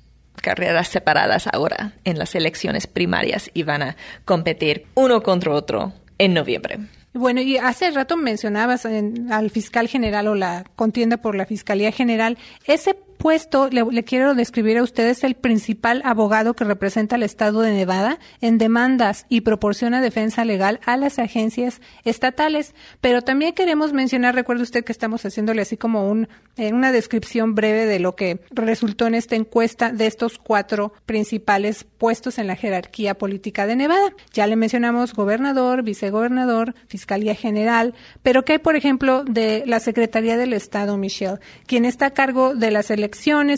carreras 0.41 0.89
separadas 0.89 1.47
ahora 1.53 1.93
en 2.05 2.19
las 2.19 2.35
elecciones 2.35 2.87
primarias 2.87 3.51
y 3.55 3.65
van 3.65 3.83
a 3.83 3.97
competir 4.25 4.87
uno 4.95 5.23
contra 5.23 5.53
otro 5.53 5.93
en 6.17 6.35
noviembre. 6.35 6.79
Bueno, 7.15 7.41
y 7.41 7.57
hace 7.57 7.91
rato 7.91 8.17
mencionabas 8.17 8.87
al 8.87 9.51
fiscal 9.51 9.89
general 9.89 10.29
o 10.29 10.35
la 10.35 10.65
contienda 10.77 11.17
por 11.17 11.35
la 11.35 11.47
Fiscalía 11.47 11.91
General. 11.91 12.39
Ese 12.65 12.97
puesto, 13.19 13.69
le, 13.69 14.05
quiero 14.05 14.35
describir 14.35 14.79
a 14.79 14.83
ustedes, 14.83 15.25
el 15.25 15.35
principal 15.35 16.01
abogado 16.05 16.55
que 16.55 16.65
representa 16.65 17.17
al 17.17 17.25
Estado 17.25 17.61
de 17.61 17.73
Nevada 17.73 18.19
en 18.41 18.59
demandas 18.59 19.27
y 19.29 19.41
proporciona 19.41 20.01
defensa 20.01 20.45
legal 20.45 20.81
a 20.87 20.97
las 20.97 21.19
agencias 21.19 21.81
estatales. 22.05 22.75
Pero 23.01 23.23
también 23.23 23.55
queremos 23.55 23.93
mencionar, 23.93 24.35
recuerde 24.35 24.63
usted 24.63 24.85
que 24.85 24.93
estamos 24.93 25.25
haciéndole 25.25 25.63
así 25.63 25.77
como 25.77 26.09
un, 26.09 26.29
eh, 26.57 26.73
una 26.73 26.93
descripción 26.93 27.55
breve 27.55 27.87
de 27.87 27.99
lo 27.99 28.15
que 28.15 28.41
resultó 28.51 29.07
en 29.09 29.17
esta 29.17 29.35
encuesta 29.35 29.91
de 29.91 30.07
estos 30.07 30.39
cuatro 30.39 30.93
principales 31.05 31.85
puestos 31.85 32.39
en 32.39 32.47
la 32.47 32.57
jerarquía 32.57 33.19
política 33.19 33.67
de 33.67 33.77
Nevada. 33.77 34.15
Ya 34.33 34.47
le 34.47 34.55
mencionamos 34.55 35.13
gobernador, 35.13 35.83
vicegobernador, 35.83 36.75
fiscalía 36.87 37.35
general, 37.35 37.95
pero 38.23 38.45
¿qué 38.45 38.53
hay, 38.55 38.59
por 38.59 38.77
ejemplo, 38.77 39.25
de 39.25 39.65
la 39.67 39.81
Secretaría 39.81 40.37
del 40.37 40.53
Estado, 40.53 40.97
Michelle, 40.97 41.39
quien 41.67 41.85
está 41.85 42.07
a 42.07 42.11
cargo 42.11 42.55
de 42.55 42.71
las 42.71 42.91
elecciones 42.93 43.08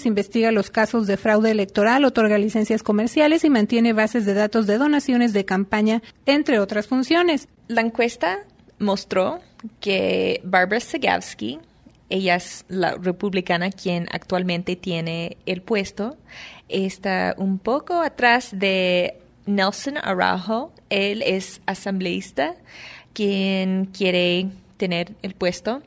investiga 0.04 0.52
los 0.52 0.70
casos 0.70 1.06
de 1.06 1.16
fraude 1.16 1.50
electoral, 1.50 2.04
otorga 2.04 2.38
licencias 2.38 2.82
comerciales 2.82 3.44
y 3.44 3.50
mantiene 3.50 3.92
bases 3.92 4.26
de 4.26 4.34
datos 4.34 4.66
de 4.66 4.78
donaciones 4.78 5.32
de 5.32 5.44
campaña, 5.44 6.02
entre 6.26 6.58
otras 6.58 6.86
funciones. 6.86 7.48
La 7.68 7.80
encuesta 7.80 8.40
mostró 8.78 9.40
que 9.80 10.40
Barbara 10.44 10.80
Sagavsky, 10.80 11.60
ella 12.08 12.36
es 12.36 12.64
la 12.68 12.96
republicana 12.96 13.70
quien 13.70 14.08
actualmente 14.10 14.76
tiene 14.76 15.36
el 15.46 15.62
puesto, 15.62 16.16
está 16.68 17.34
un 17.38 17.58
poco 17.58 18.00
atrás 18.00 18.50
de 18.52 19.16
Nelson 19.46 19.98
Araujo. 19.98 20.72
Él 20.88 21.22
es 21.22 21.60
asambleísta 21.66 22.54
quien 23.12 23.86
quiere 23.86 24.48
tener 24.76 25.12
el 25.22 25.34
puesto. 25.34 25.82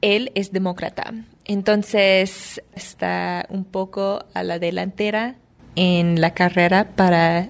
Él 0.00 0.32
es 0.34 0.52
demócrata. 0.52 1.14
Entonces 1.44 2.62
está 2.74 3.46
un 3.50 3.64
poco 3.64 4.24
a 4.34 4.42
la 4.42 4.58
delantera 4.58 5.36
en 5.76 6.20
la 6.20 6.32
carrera 6.34 6.88
para 6.96 7.48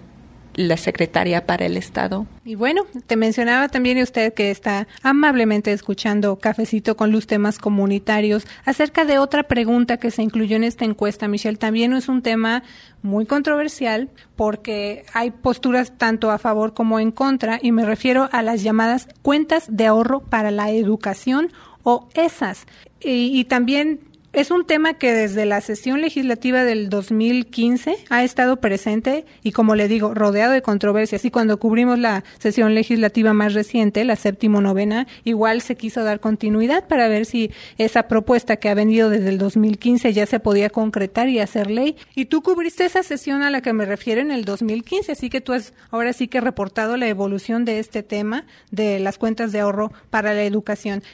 la 0.56 0.76
secretaria 0.76 1.46
para 1.46 1.66
el 1.66 1.76
Estado. 1.76 2.26
Y 2.44 2.54
bueno, 2.54 2.82
te 3.06 3.16
mencionaba 3.16 3.68
también 3.68 3.98
usted 3.98 4.34
que 4.34 4.50
está 4.50 4.86
amablemente 5.02 5.72
escuchando 5.72 6.38
Cafecito 6.38 6.96
con 6.96 7.12
los 7.12 7.26
temas 7.26 7.58
comunitarios 7.58 8.46
acerca 8.64 9.04
de 9.04 9.18
otra 9.18 9.44
pregunta 9.44 9.96
que 9.98 10.10
se 10.10 10.22
incluyó 10.22 10.56
en 10.56 10.64
esta 10.64 10.84
encuesta, 10.84 11.28
Michelle. 11.28 11.56
También 11.56 11.92
es 11.92 12.08
un 12.08 12.22
tema 12.22 12.62
muy 13.02 13.26
controversial 13.26 14.10
porque 14.36 15.04
hay 15.12 15.30
posturas 15.30 15.92
tanto 15.98 16.30
a 16.30 16.38
favor 16.38 16.74
como 16.74 17.00
en 17.00 17.10
contra 17.10 17.58
y 17.60 17.72
me 17.72 17.84
refiero 17.84 18.28
a 18.32 18.42
las 18.42 18.62
llamadas 18.62 19.08
cuentas 19.22 19.66
de 19.68 19.86
ahorro 19.86 20.20
para 20.20 20.50
la 20.50 20.70
educación 20.70 21.50
o 21.84 22.08
esas. 22.14 22.66
Y, 23.00 23.38
y 23.38 23.44
también 23.44 24.00
es 24.34 24.50
un 24.50 24.66
tema 24.66 24.94
que 24.94 25.12
desde 25.12 25.46
la 25.46 25.60
sesión 25.60 26.00
legislativa 26.00 26.64
del 26.64 26.90
2015 26.90 27.96
ha 28.10 28.24
estado 28.24 28.56
presente 28.56 29.26
y, 29.44 29.52
como 29.52 29.76
le 29.76 29.86
digo, 29.86 30.12
rodeado 30.12 30.52
de 30.52 30.60
controversias. 30.60 31.24
Y 31.24 31.30
cuando 31.30 31.60
cubrimos 31.60 32.00
la 32.00 32.24
sesión 32.40 32.74
legislativa 32.74 33.32
más 33.32 33.54
reciente, 33.54 34.04
la 34.04 34.16
séptimo 34.16 34.60
novena, 34.60 35.06
igual 35.22 35.60
se 35.60 35.76
quiso 35.76 36.02
dar 36.02 36.18
continuidad 36.18 36.88
para 36.88 37.06
ver 37.06 37.26
si 37.26 37.52
esa 37.78 38.08
propuesta 38.08 38.56
que 38.56 38.68
ha 38.68 38.74
venido 38.74 39.08
desde 39.08 39.28
el 39.28 39.38
2015 39.38 40.12
ya 40.12 40.26
se 40.26 40.40
podía 40.40 40.68
concretar 40.68 41.28
y 41.28 41.38
hacer 41.38 41.70
ley. 41.70 41.96
Y 42.16 42.24
tú 42.24 42.42
cubriste 42.42 42.84
esa 42.84 43.04
sesión 43.04 43.42
a 43.42 43.52
la 43.52 43.60
que 43.60 43.72
me 43.72 43.86
refiero 43.86 44.20
en 44.20 44.32
el 44.32 44.44
2015, 44.44 45.12
así 45.12 45.30
que 45.30 45.40
tú 45.40 45.52
has 45.52 45.74
ahora 45.92 46.12
sí 46.12 46.26
que 46.26 46.40
reportado 46.40 46.96
la 46.96 47.06
evolución 47.06 47.64
de 47.64 47.78
este 47.78 48.02
tema 48.02 48.46
de 48.72 48.98
las 48.98 49.16
cuentas 49.16 49.52
de 49.52 49.60
ahorro 49.60 49.92
para 50.10 50.34
la 50.34 50.42
educación. 50.42 51.04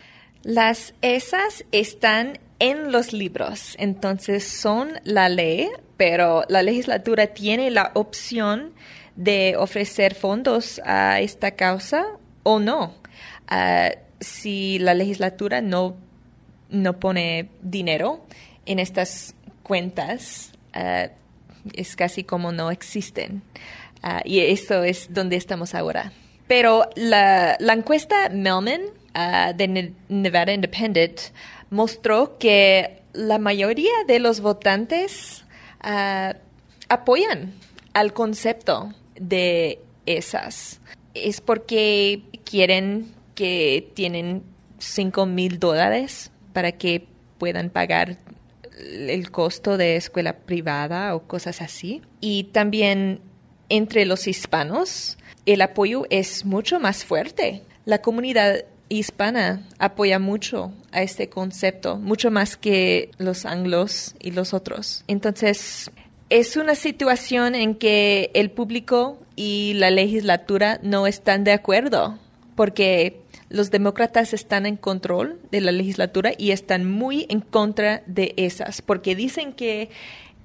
Las 0.42 0.94
ESAs 1.02 1.64
están 1.70 2.38
en 2.58 2.92
los 2.92 3.12
libros, 3.12 3.74
entonces 3.78 4.44
son 4.44 4.92
la 5.04 5.28
ley, 5.28 5.68
pero 5.96 6.44
la 6.48 6.62
legislatura 6.62 7.28
tiene 7.28 7.70
la 7.70 7.90
opción 7.94 8.72
de 9.16 9.54
ofrecer 9.58 10.14
fondos 10.14 10.80
a 10.84 11.20
esta 11.20 11.50
causa 11.52 12.06
o 12.42 12.58
no. 12.58 12.94
Uh, 13.50 13.94
si 14.20 14.78
la 14.78 14.94
legislatura 14.94 15.60
no, 15.60 15.96
no 16.70 16.98
pone 16.98 17.50
dinero 17.60 18.24
en 18.64 18.78
estas 18.78 19.34
cuentas, 19.62 20.52
uh, 20.74 21.08
es 21.74 21.96
casi 21.96 22.24
como 22.24 22.50
no 22.50 22.70
existen. 22.70 23.42
Uh, 24.02 24.20
y 24.24 24.40
esto 24.40 24.84
es 24.84 25.12
donde 25.12 25.36
estamos 25.36 25.74
ahora. 25.74 26.12
Pero 26.46 26.88
la, 26.96 27.56
la 27.60 27.74
encuesta 27.74 28.30
Melman 28.30 28.80
uh, 29.14 29.56
de 29.56 29.92
Nevada 30.08 30.52
Independent 30.52 31.20
mostró 31.70 32.38
que 32.38 33.02
la 33.12 33.38
mayoría 33.38 33.92
de 34.06 34.18
los 34.18 34.40
votantes 34.40 35.44
uh, 35.84 36.36
apoyan 36.88 37.52
al 37.92 38.12
concepto 38.12 38.92
de 39.18 39.80
esas. 40.06 40.80
Es 41.14 41.40
porque 41.40 42.22
quieren 42.44 43.12
que 43.34 43.90
tienen 43.94 44.42
5 44.78 45.26
mil 45.26 45.58
dólares 45.58 46.30
para 46.52 46.72
que 46.72 47.06
puedan 47.38 47.70
pagar 47.70 48.18
el 48.78 49.30
costo 49.30 49.76
de 49.76 49.96
escuela 49.96 50.38
privada 50.38 51.14
o 51.14 51.22
cosas 51.22 51.60
así. 51.60 52.02
Y 52.20 52.44
también 52.44 53.20
entre 53.68 54.04
los 54.04 54.26
hispanos 54.26 55.18
el 55.46 55.62
apoyo 55.62 56.06
es 56.10 56.44
mucho 56.44 56.80
más 56.80 57.04
fuerte. 57.04 57.62
La 57.84 58.02
comunidad 58.02 58.64
hispana 58.90 59.66
apoya 59.78 60.18
mucho 60.18 60.72
a 60.92 61.02
este 61.02 61.30
concepto, 61.30 61.96
mucho 61.96 62.30
más 62.30 62.58
que 62.58 63.10
los 63.16 63.46
anglos 63.46 64.14
y 64.20 64.32
los 64.32 64.52
otros. 64.52 65.04
Entonces, 65.06 65.90
es 66.28 66.56
una 66.56 66.74
situación 66.74 67.54
en 67.54 67.74
que 67.74 68.30
el 68.34 68.50
público 68.50 69.18
y 69.36 69.72
la 69.74 69.90
legislatura 69.90 70.78
no 70.82 71.06
están 71.06 71.44
de 71.44 71.52
acuerdo, 71.52 72.18
porque 72.56 73.22
los 73.48 73.70
demócratas 73.70 74.34
están 74.34 74.66
en 74.66 74.76
control 74.76 75.40
de 75.50 75.60
la 75.60 75.72
legislatura 75.72 76.32
y 76.36 76.50
están 76.50 76.88
muy 76.90 77.26
en 77.30 77.40
contra 77.40 78.02
de 78.06 78.34
esas, 78.36 78.82
porque 78.82 79.14
dicen 79.14 79.52
que 79.52 79.90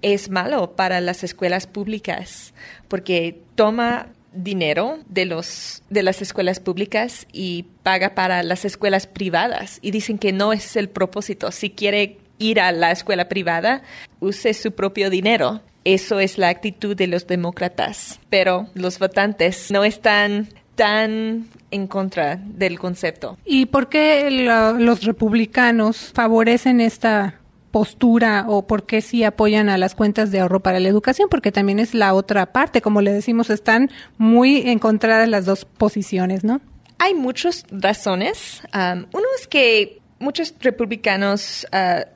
es 0.02 0.30
malo 0.30 0.76
para 0.76 1.02
las 1.02 1.24
escuelas 1.24 1.68
públicas, 1.68 2.54
porque 2.88 3.42
toma 3.56 4.10
dinero 4.36 5.00
de 5.08 5.26
los 5.26 5.84
de 5.89 6.04
las 6.04 6.21
escuelas 6.21 6.60
públicas 6.60 7.28
y 7.32 7.65
paga 7.84 8.15
para 8.15 8.43
las 8.43 8.65
escuelas 8.65 9.08
privadas 9.08 9.80
y 9.82 9.91
dicen 9.91 10.17
que 10.17 10.34
no 10.34 10.54
es 10.54 10.76
el 10.76 10.89
propósito. 10.89 11.52
Si 11.52 11.69
quiere 11.69 12.17
ir 12.38 12.60
a 12.60 12.71
la 12.71 12.91
escuela 12.91 13.30
privada, 13.30 13.84
use 14.19 14.54
su 14.54 14.74
propio 14.74 15.10
dinero. 15.10 15.62
Eso 15.84 16.19
es 16.19 16.38
la 16.38 16.50
actitud 16.50 16.95
de 16.95 17.08
los 17.08 17.28
demócratas, 17.28 18.19
pero 18.30 18.67
los 18.74 18.98
votantes 18.98 19.69
no 19.71 19.84
están 19.84 20.50
tan 20.76 21.48
en 21.71 21.88
contra 21.88 22.38
del 22.38 22.80
concepto. 22.80 23.38
¿Y 23.45 23.67
por 23.67 23.89
qué 23.89 24.30
los 24.32 25.04
republicanos 25.04 26.12
favorecen 26.13 26.82
esta 26.82 27.39
postura 27.76 28.46
o 28.48 28.66
por 28.66 28.86
qué 28.86 29.02
sí 29.02 29.26
apoyan 29.26 29.68
a 29.68 29.78
las 29.78 29.96
cuentas 29.96 30.32
de 30.32 30.40
ahorro 30.40 30.62
para 30.62 30.80
la 30.80 30.88
educación, 30.88 31.28
porque 31.30 31.52
también 31.52 31.78
es 31.80 31.94
la 31.94 32.14
otra 32.14 32.54
parte, 32.54 32.82
como 32.82 33.02
le 33.02 33.12
decimos, 33.12 33.50
están 33.50 33.92
muy 34.18 34.70
encontradas 34.70 35.28
las 35.28 35.44
dos 35.44 35.66
posiciones, 35.66 36.46
¿no? 36.46 36.62
Hay 37.00 37.14
muchas 37.16 37.66
razones. 37.70 38.62
uno 38.74 39.28
es 39.38 39.48
que 39.48 40.00
muchos 40.20 40.54
republicanos 40.62 41.68
uh, 41.74 42.08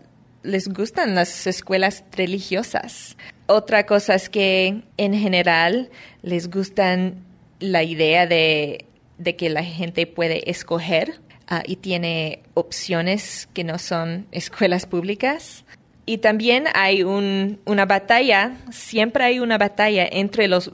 les 0.44 0.70
gustan 0.70 1.14
las 1.14 1.46
escuelas 1.46 2.06
religiosas. 2.14 3.18
Otra 3.48 3.86
cosa 3.86 4.16
es 4.16 4.30
que 4.30 4.84
en 4.96 5.14
general 5.14 5.90
les 6.22 6.50
gustan 6.50 7.16
la 7.60 7.84
idea 7.84 8.28
de, 8.28 8.86
de 9.18 9.36
que 9.36 9.50
la 9.50 9.66
gente 9.66 10.08
puede 10.08 10.50
escoger 10.50 11.20
Ah, 11.52 11.64
y 11.66 11.78
tiene 11.78 12.44
opciones 12.54 13.50
que 13.56 13.64
no 13.64 13.80
son 13.80 14.28
escuelas 14.32 14.86
públicas. 14.86 15.66
Y 16.06 16.20
también 16.20 16.66
hay 16.76 17.02
una 17.02 17.86
batalla, 17.88 18.56
siempre 18.72 19.24
hay 19.24 19.40
una 19.40 19.58
batalla 19.58 20.08
entre 20.12 20.48
los 20.48 20.72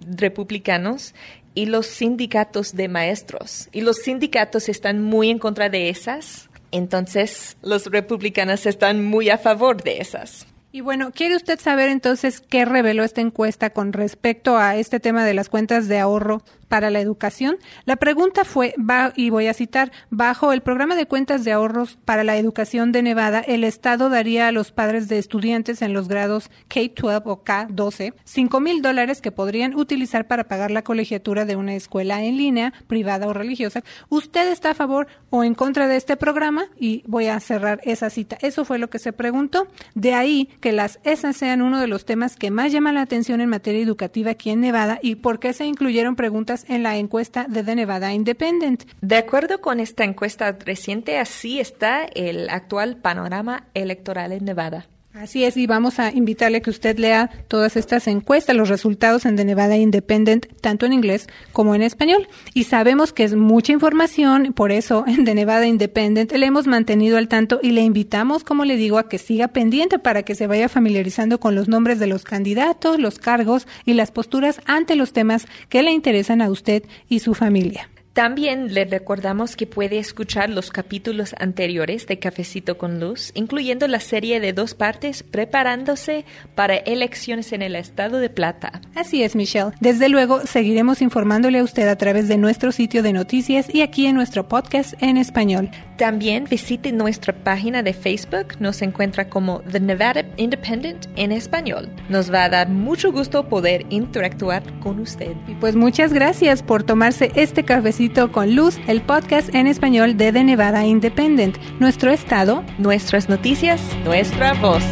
republicanos 0.00 1.12
y 1.56 1.66
los 1.66 1.86
sindicatos 1.86 2.76
de 2.76 2.86
maestros. 2.86 3.68
Y 3.72 3.80
los 3.80 3.96
sindicatos 3.98 4.68
están 4.68 5.02
muy 5.02 5.28
en 5.28 5.40
contra 5.40 5.68
de 5.68 5.88
esas. 5.88 6.48
Entonces, 6.70 7.56
los 7.60 7.86
republicanos 7.86 8.64
están 8.66 9.04
muy 9.04 9.28
a 9.28 9.38
favor 9.38 9.82
de 9.82 9.98
esas. 9.98 10.46
Y 10.74 10.80
bueno, 10.80 11.10
¿quiere 11.12 11.36
usted 11.36 11.60
saber 11.60 11.90
entonces 11.90 12.40
qué 12.40 12.64
reveló 12.64 13.04
esta 13.04 13.20
encuesta 13.20 13.68
con 13.68 13.92
respecto 13.92 14.56
a 14.56 14.76
este 14.76 15.00
tema 15.00 15.22
de 15.22 15.34
las 15.34 15.50
cuentas 15.50 15.86
de 15.86 15.98
ahorro 15.98 16.42
para 16.68 16.88
la 16.88 16.98
educación? 16.98 17.58
La 17.84 17.96
pregunta 17.96 18.46
fue, 18.46 18.74
y 19.14 19.28
voy 19.28 19.48
a 19.48 19.52
citar, 19.52 19.92
bajo 20.08 20.50
el 20.50 20.62
programa 20.62 20.96
de 20.96 21.04
cuentas 21.04 21.44
de 21.44 21.52
ahorros 21.52 21.98
para 22.06 22.24
la 22.24 22.38
educación 22.38 22.90
de 22.90 23.02
Nevada, 23.02 23.40
el 23.40 23.64
Estado 23.64 24.08
daría 24.08 24.48
a 24.48 24.52
los 24.52 24.72
padres 24.72 25.10
de 25.10 25.18
estudiantes 25.18 25.82
en 25.82 25.92
los 25.92 26.08
grados 26.08 26.50
K-12 26.68 27.22
o 27.26 27.42
K-12 27.42 28.14
cinco 28.24 28.60
mil 28.60 28.80
dólares 28.80 29.20
que 29.20 29.30
podrían 29.30 29.74
utilizar 29.74 30.26
para 30.26 30.44
pagar 30.44 30.70
la 30.70 30.84
colegiatura 30.84 31.44
de 31.44 31.56
una 31.56 31.74
escuela 31.74 32.24
en 32.24 32.38
línea, 32.38 32.72
privada 32.86 33.26
o 33.26 33.34
religiosa. 33.34 33.84
¿Usted 34.08 34.50
está 34.50 34.70
a 34.70 34.74
favor 34.74 35.06
o 35.28 35.44
en 35.44 35.54
contra 35.54 35.86
de 35.86 35.96
este 35.96 36.16
programa? 36.16 36.64
Y 36.80 37.04
voy 37.06 37.26
a 37.26 37.38
cerrar 37.40 37.82
esa 37.84 38.08
cita. 38.08 38.38
Eso 38.40 38.64
fue 38.64 38.78
lo 38.78 38.88
que 38.88 38.98
se 38.98 39.12
preguntó. 39.12 39.68
De 39.94 40.14
ahí 40.14 40.48
que 40.62 40.72
las 40.72 40.98
ESAS 41.04 41.36
sean 41.36 41.60
uno 41.60 41.78
de 41.78 41.88
los 41.88 42.06
temas 42.06 42.36
que 42.36 42.50
más 42.50 42.72
llama 42.72 42.92
la 42.92 43.02
atención 43.02 43.42
en 43.42 43.50
materia 43.50 43.82
educativa 43.82 44.30
aquí 44.30 44.48
en 44.48 44.60
Nevada 44.60 44.98
y 45.02 45.16
por 45.16 45.40
qué 45.40 45.52
se 45.52 45.66
incluyeron 45.66 46.16
preguntas 46.16 46.64
en 46.68 46.82
la 46.82 46.96
encuesta 46.96 47.44
de 47.46 47.62
The 47.62 47.74
Nevada 47.74 48.14
Independent. 48.14 48.84
De 49.02 49.16
acuerdo 49.16 49.60
con 49.60 49.80
esta 49.80 50.04
encuesta 50.04 50.52
reciente, 50.52 51.18
así 51.18 51.60
está 51.60 52.04
el 52.04 52.48
actual 52.48 52.96
panorama 52.96 53.66
electoral 53.74 54.32
en 54.32 54.46
Nevada. 54.46 54.86
Así 55.14 55.44
es, 55.44 55.58
y 55.58 55.66
vamos 55.66 55.98
a 55.98 56.10
invitarle 56.10 56.58
a 56.58 56.60
que 56.62 56.70
usted 56.70 56.98
lea 56.98 57.28
todas 57.46 57.76
estas 57.76 58.06
encuestas, 58.06 58.56
los 58.56 58.70
resultados 58.70 59.26
en 59.26 59.36
The 59.36 59.44
Nevada 59.44 59.76
Independent, 59.76 60.46
tanto 60.62 60.86
en 60.86 60.94
inglés 60.94 61.26
como 61.52 61.74
en 61.74 61.82
español. 61.82 62.28
Y 62.54 62.64
sabemos 62.64 63.12
que 63.12 63.24
es 63.24 63.34
mucha 63.34 63.74
información, 63.74 64.54
por 64.54 64.72
eso 64.72 65.04
en 65.06 65.26
The 65.26 65.34
Nevada 65.34 65.66
Independent 65.66 66.32
le 66.32 66.46
hemos 66.46 66.66
mantenido 66.66 67.18
al 67.18 67.28
tanto 67.28 67.60
y 67.62 67.72
le 67.72 67.82
invitamos, 67.82 68.42
como 68.42 68.64
le 68.64 68.76
digo, 68.76 68.96
a 68.96 69.10
que 69.10 69.18
siga 69.18 69.48
pendiente 69.48 69.98
para 69.98 70.22
que 70.22 70.34
se 70.34 70.46
vaya 70.46 70.70
familiarizando 70.70 71.38
con 71.38 71.54
los 71.54 71.68
nombres 71.68 71.98
de 71.98 72.06
los 72.06 72.24
candidatos, 72.24 72.98
los 72.98 73.18
cargos 73.18 73.66
y 73.84 73.92
las 73.92 74.12
posturas 74.12 74.62
ante 74.64 74.96
los 74.96 75.12
temas 75.12 75.46
que 75.68 75.82
le 75.82 75.92
interesan 75.92 76.40
a 76.40 76.50
usted 76.50 76.84
y 77.10 77.18
su 77.18 77.34
familia. 77.34 77.90
También 78.12 78.74
le 78.74 78.84
recordamos 78.84 79.56
que 79.56 79.66
puede 79.66 79.98
escuchar 79.98 80.50
los 80.50 80.70
capítulos 80.70 81.34
anteriores 81.38 82.06
de 82.06 82.18
Cafecito 82.18 82.76
con 82.76 83.00
Luz, 83.00 83.32
incluyendo 83.34 83.88
la 83.88 84.00
serie 84.00 84.38
de 84.38 84.52
dos 84.52 84.74
partes 84.74 85.22
preparándose 85.22 86.26
para 86.54 86.76
elecciones 86.76 87.52
en 87.54 87.62
el 87.62 87.74
estado 87.74 88.18
de 88.18 88.28
Plata. 88.28 88.82
Así 88.94 89.22
es, 89.22 89.34
Michelle. 89.34 89.70
Desde 89.80 90.10
luego, 90.10 90.40
seguiremos 90.46 91.00
informándole 91.00 91.60
a 91.60 91.64
usted 91.64 91.88
a 91.88 91.96
través 91.96 92.28
de 92.28 92.36
nuestro 92.36 92.70
sitio 92.70 93.02
de 93.02 93.14
noticias 93.14 93.74
y 93.74 93.80
aquí 93.80 94.04
en 94.04 94.14
nuestro 94.14 94.46
podcast 94.46 94.92
en 95.02 95.16
español. 95.16 95.70
También 95.96 96.44
visite 96.50 96.92
nuestra 96.92 97.32
página 97.32 97.82
de 97.82 97.94
Facebook, 97.94 98.56
nos 98.60 98.82
encuentra 98.82 99.28
como 99.28 99.60
The 99.60 99.80
Nevada 99.80 100.24
Independent 100.36 101.06
en 101.16 101.32
español. 101.32 101.88
Nos 102.10 102.32
va 102.32 102.44
a 102.44 102.48
dar 102.50 102.68
mucho 102.68 103.10
gusto 103.10 103.48
poder 103.48 103.86
interactuar 103.88 104.62
con 104.80 105.00
usted. 105.00 105.32
Y 105.48 105.54
pues 105.54 105.76
muchas 105.76 106.12
gracias 106.12 106.62
por 106.62 106.82
tomarse 106.82 107.32
este 107.36 107.64
con 108.10 108.56
Luz, 108.56 108.78
el 108.88 109.00
podcast 109.00 109.54
en 109.54 109.68
español 109.68 110.16
de 110.16 110.32
The 110.32 110.42
Nevada 110.42 110.84
Independent. 110.84 111.56
Nuestro 111.78 112.10
estado, 112.10 112.64
nuestras 112.78 113.28
noticias, 113.28 113.80
nuestra 114.04 114.54
voz. 114.54 114.82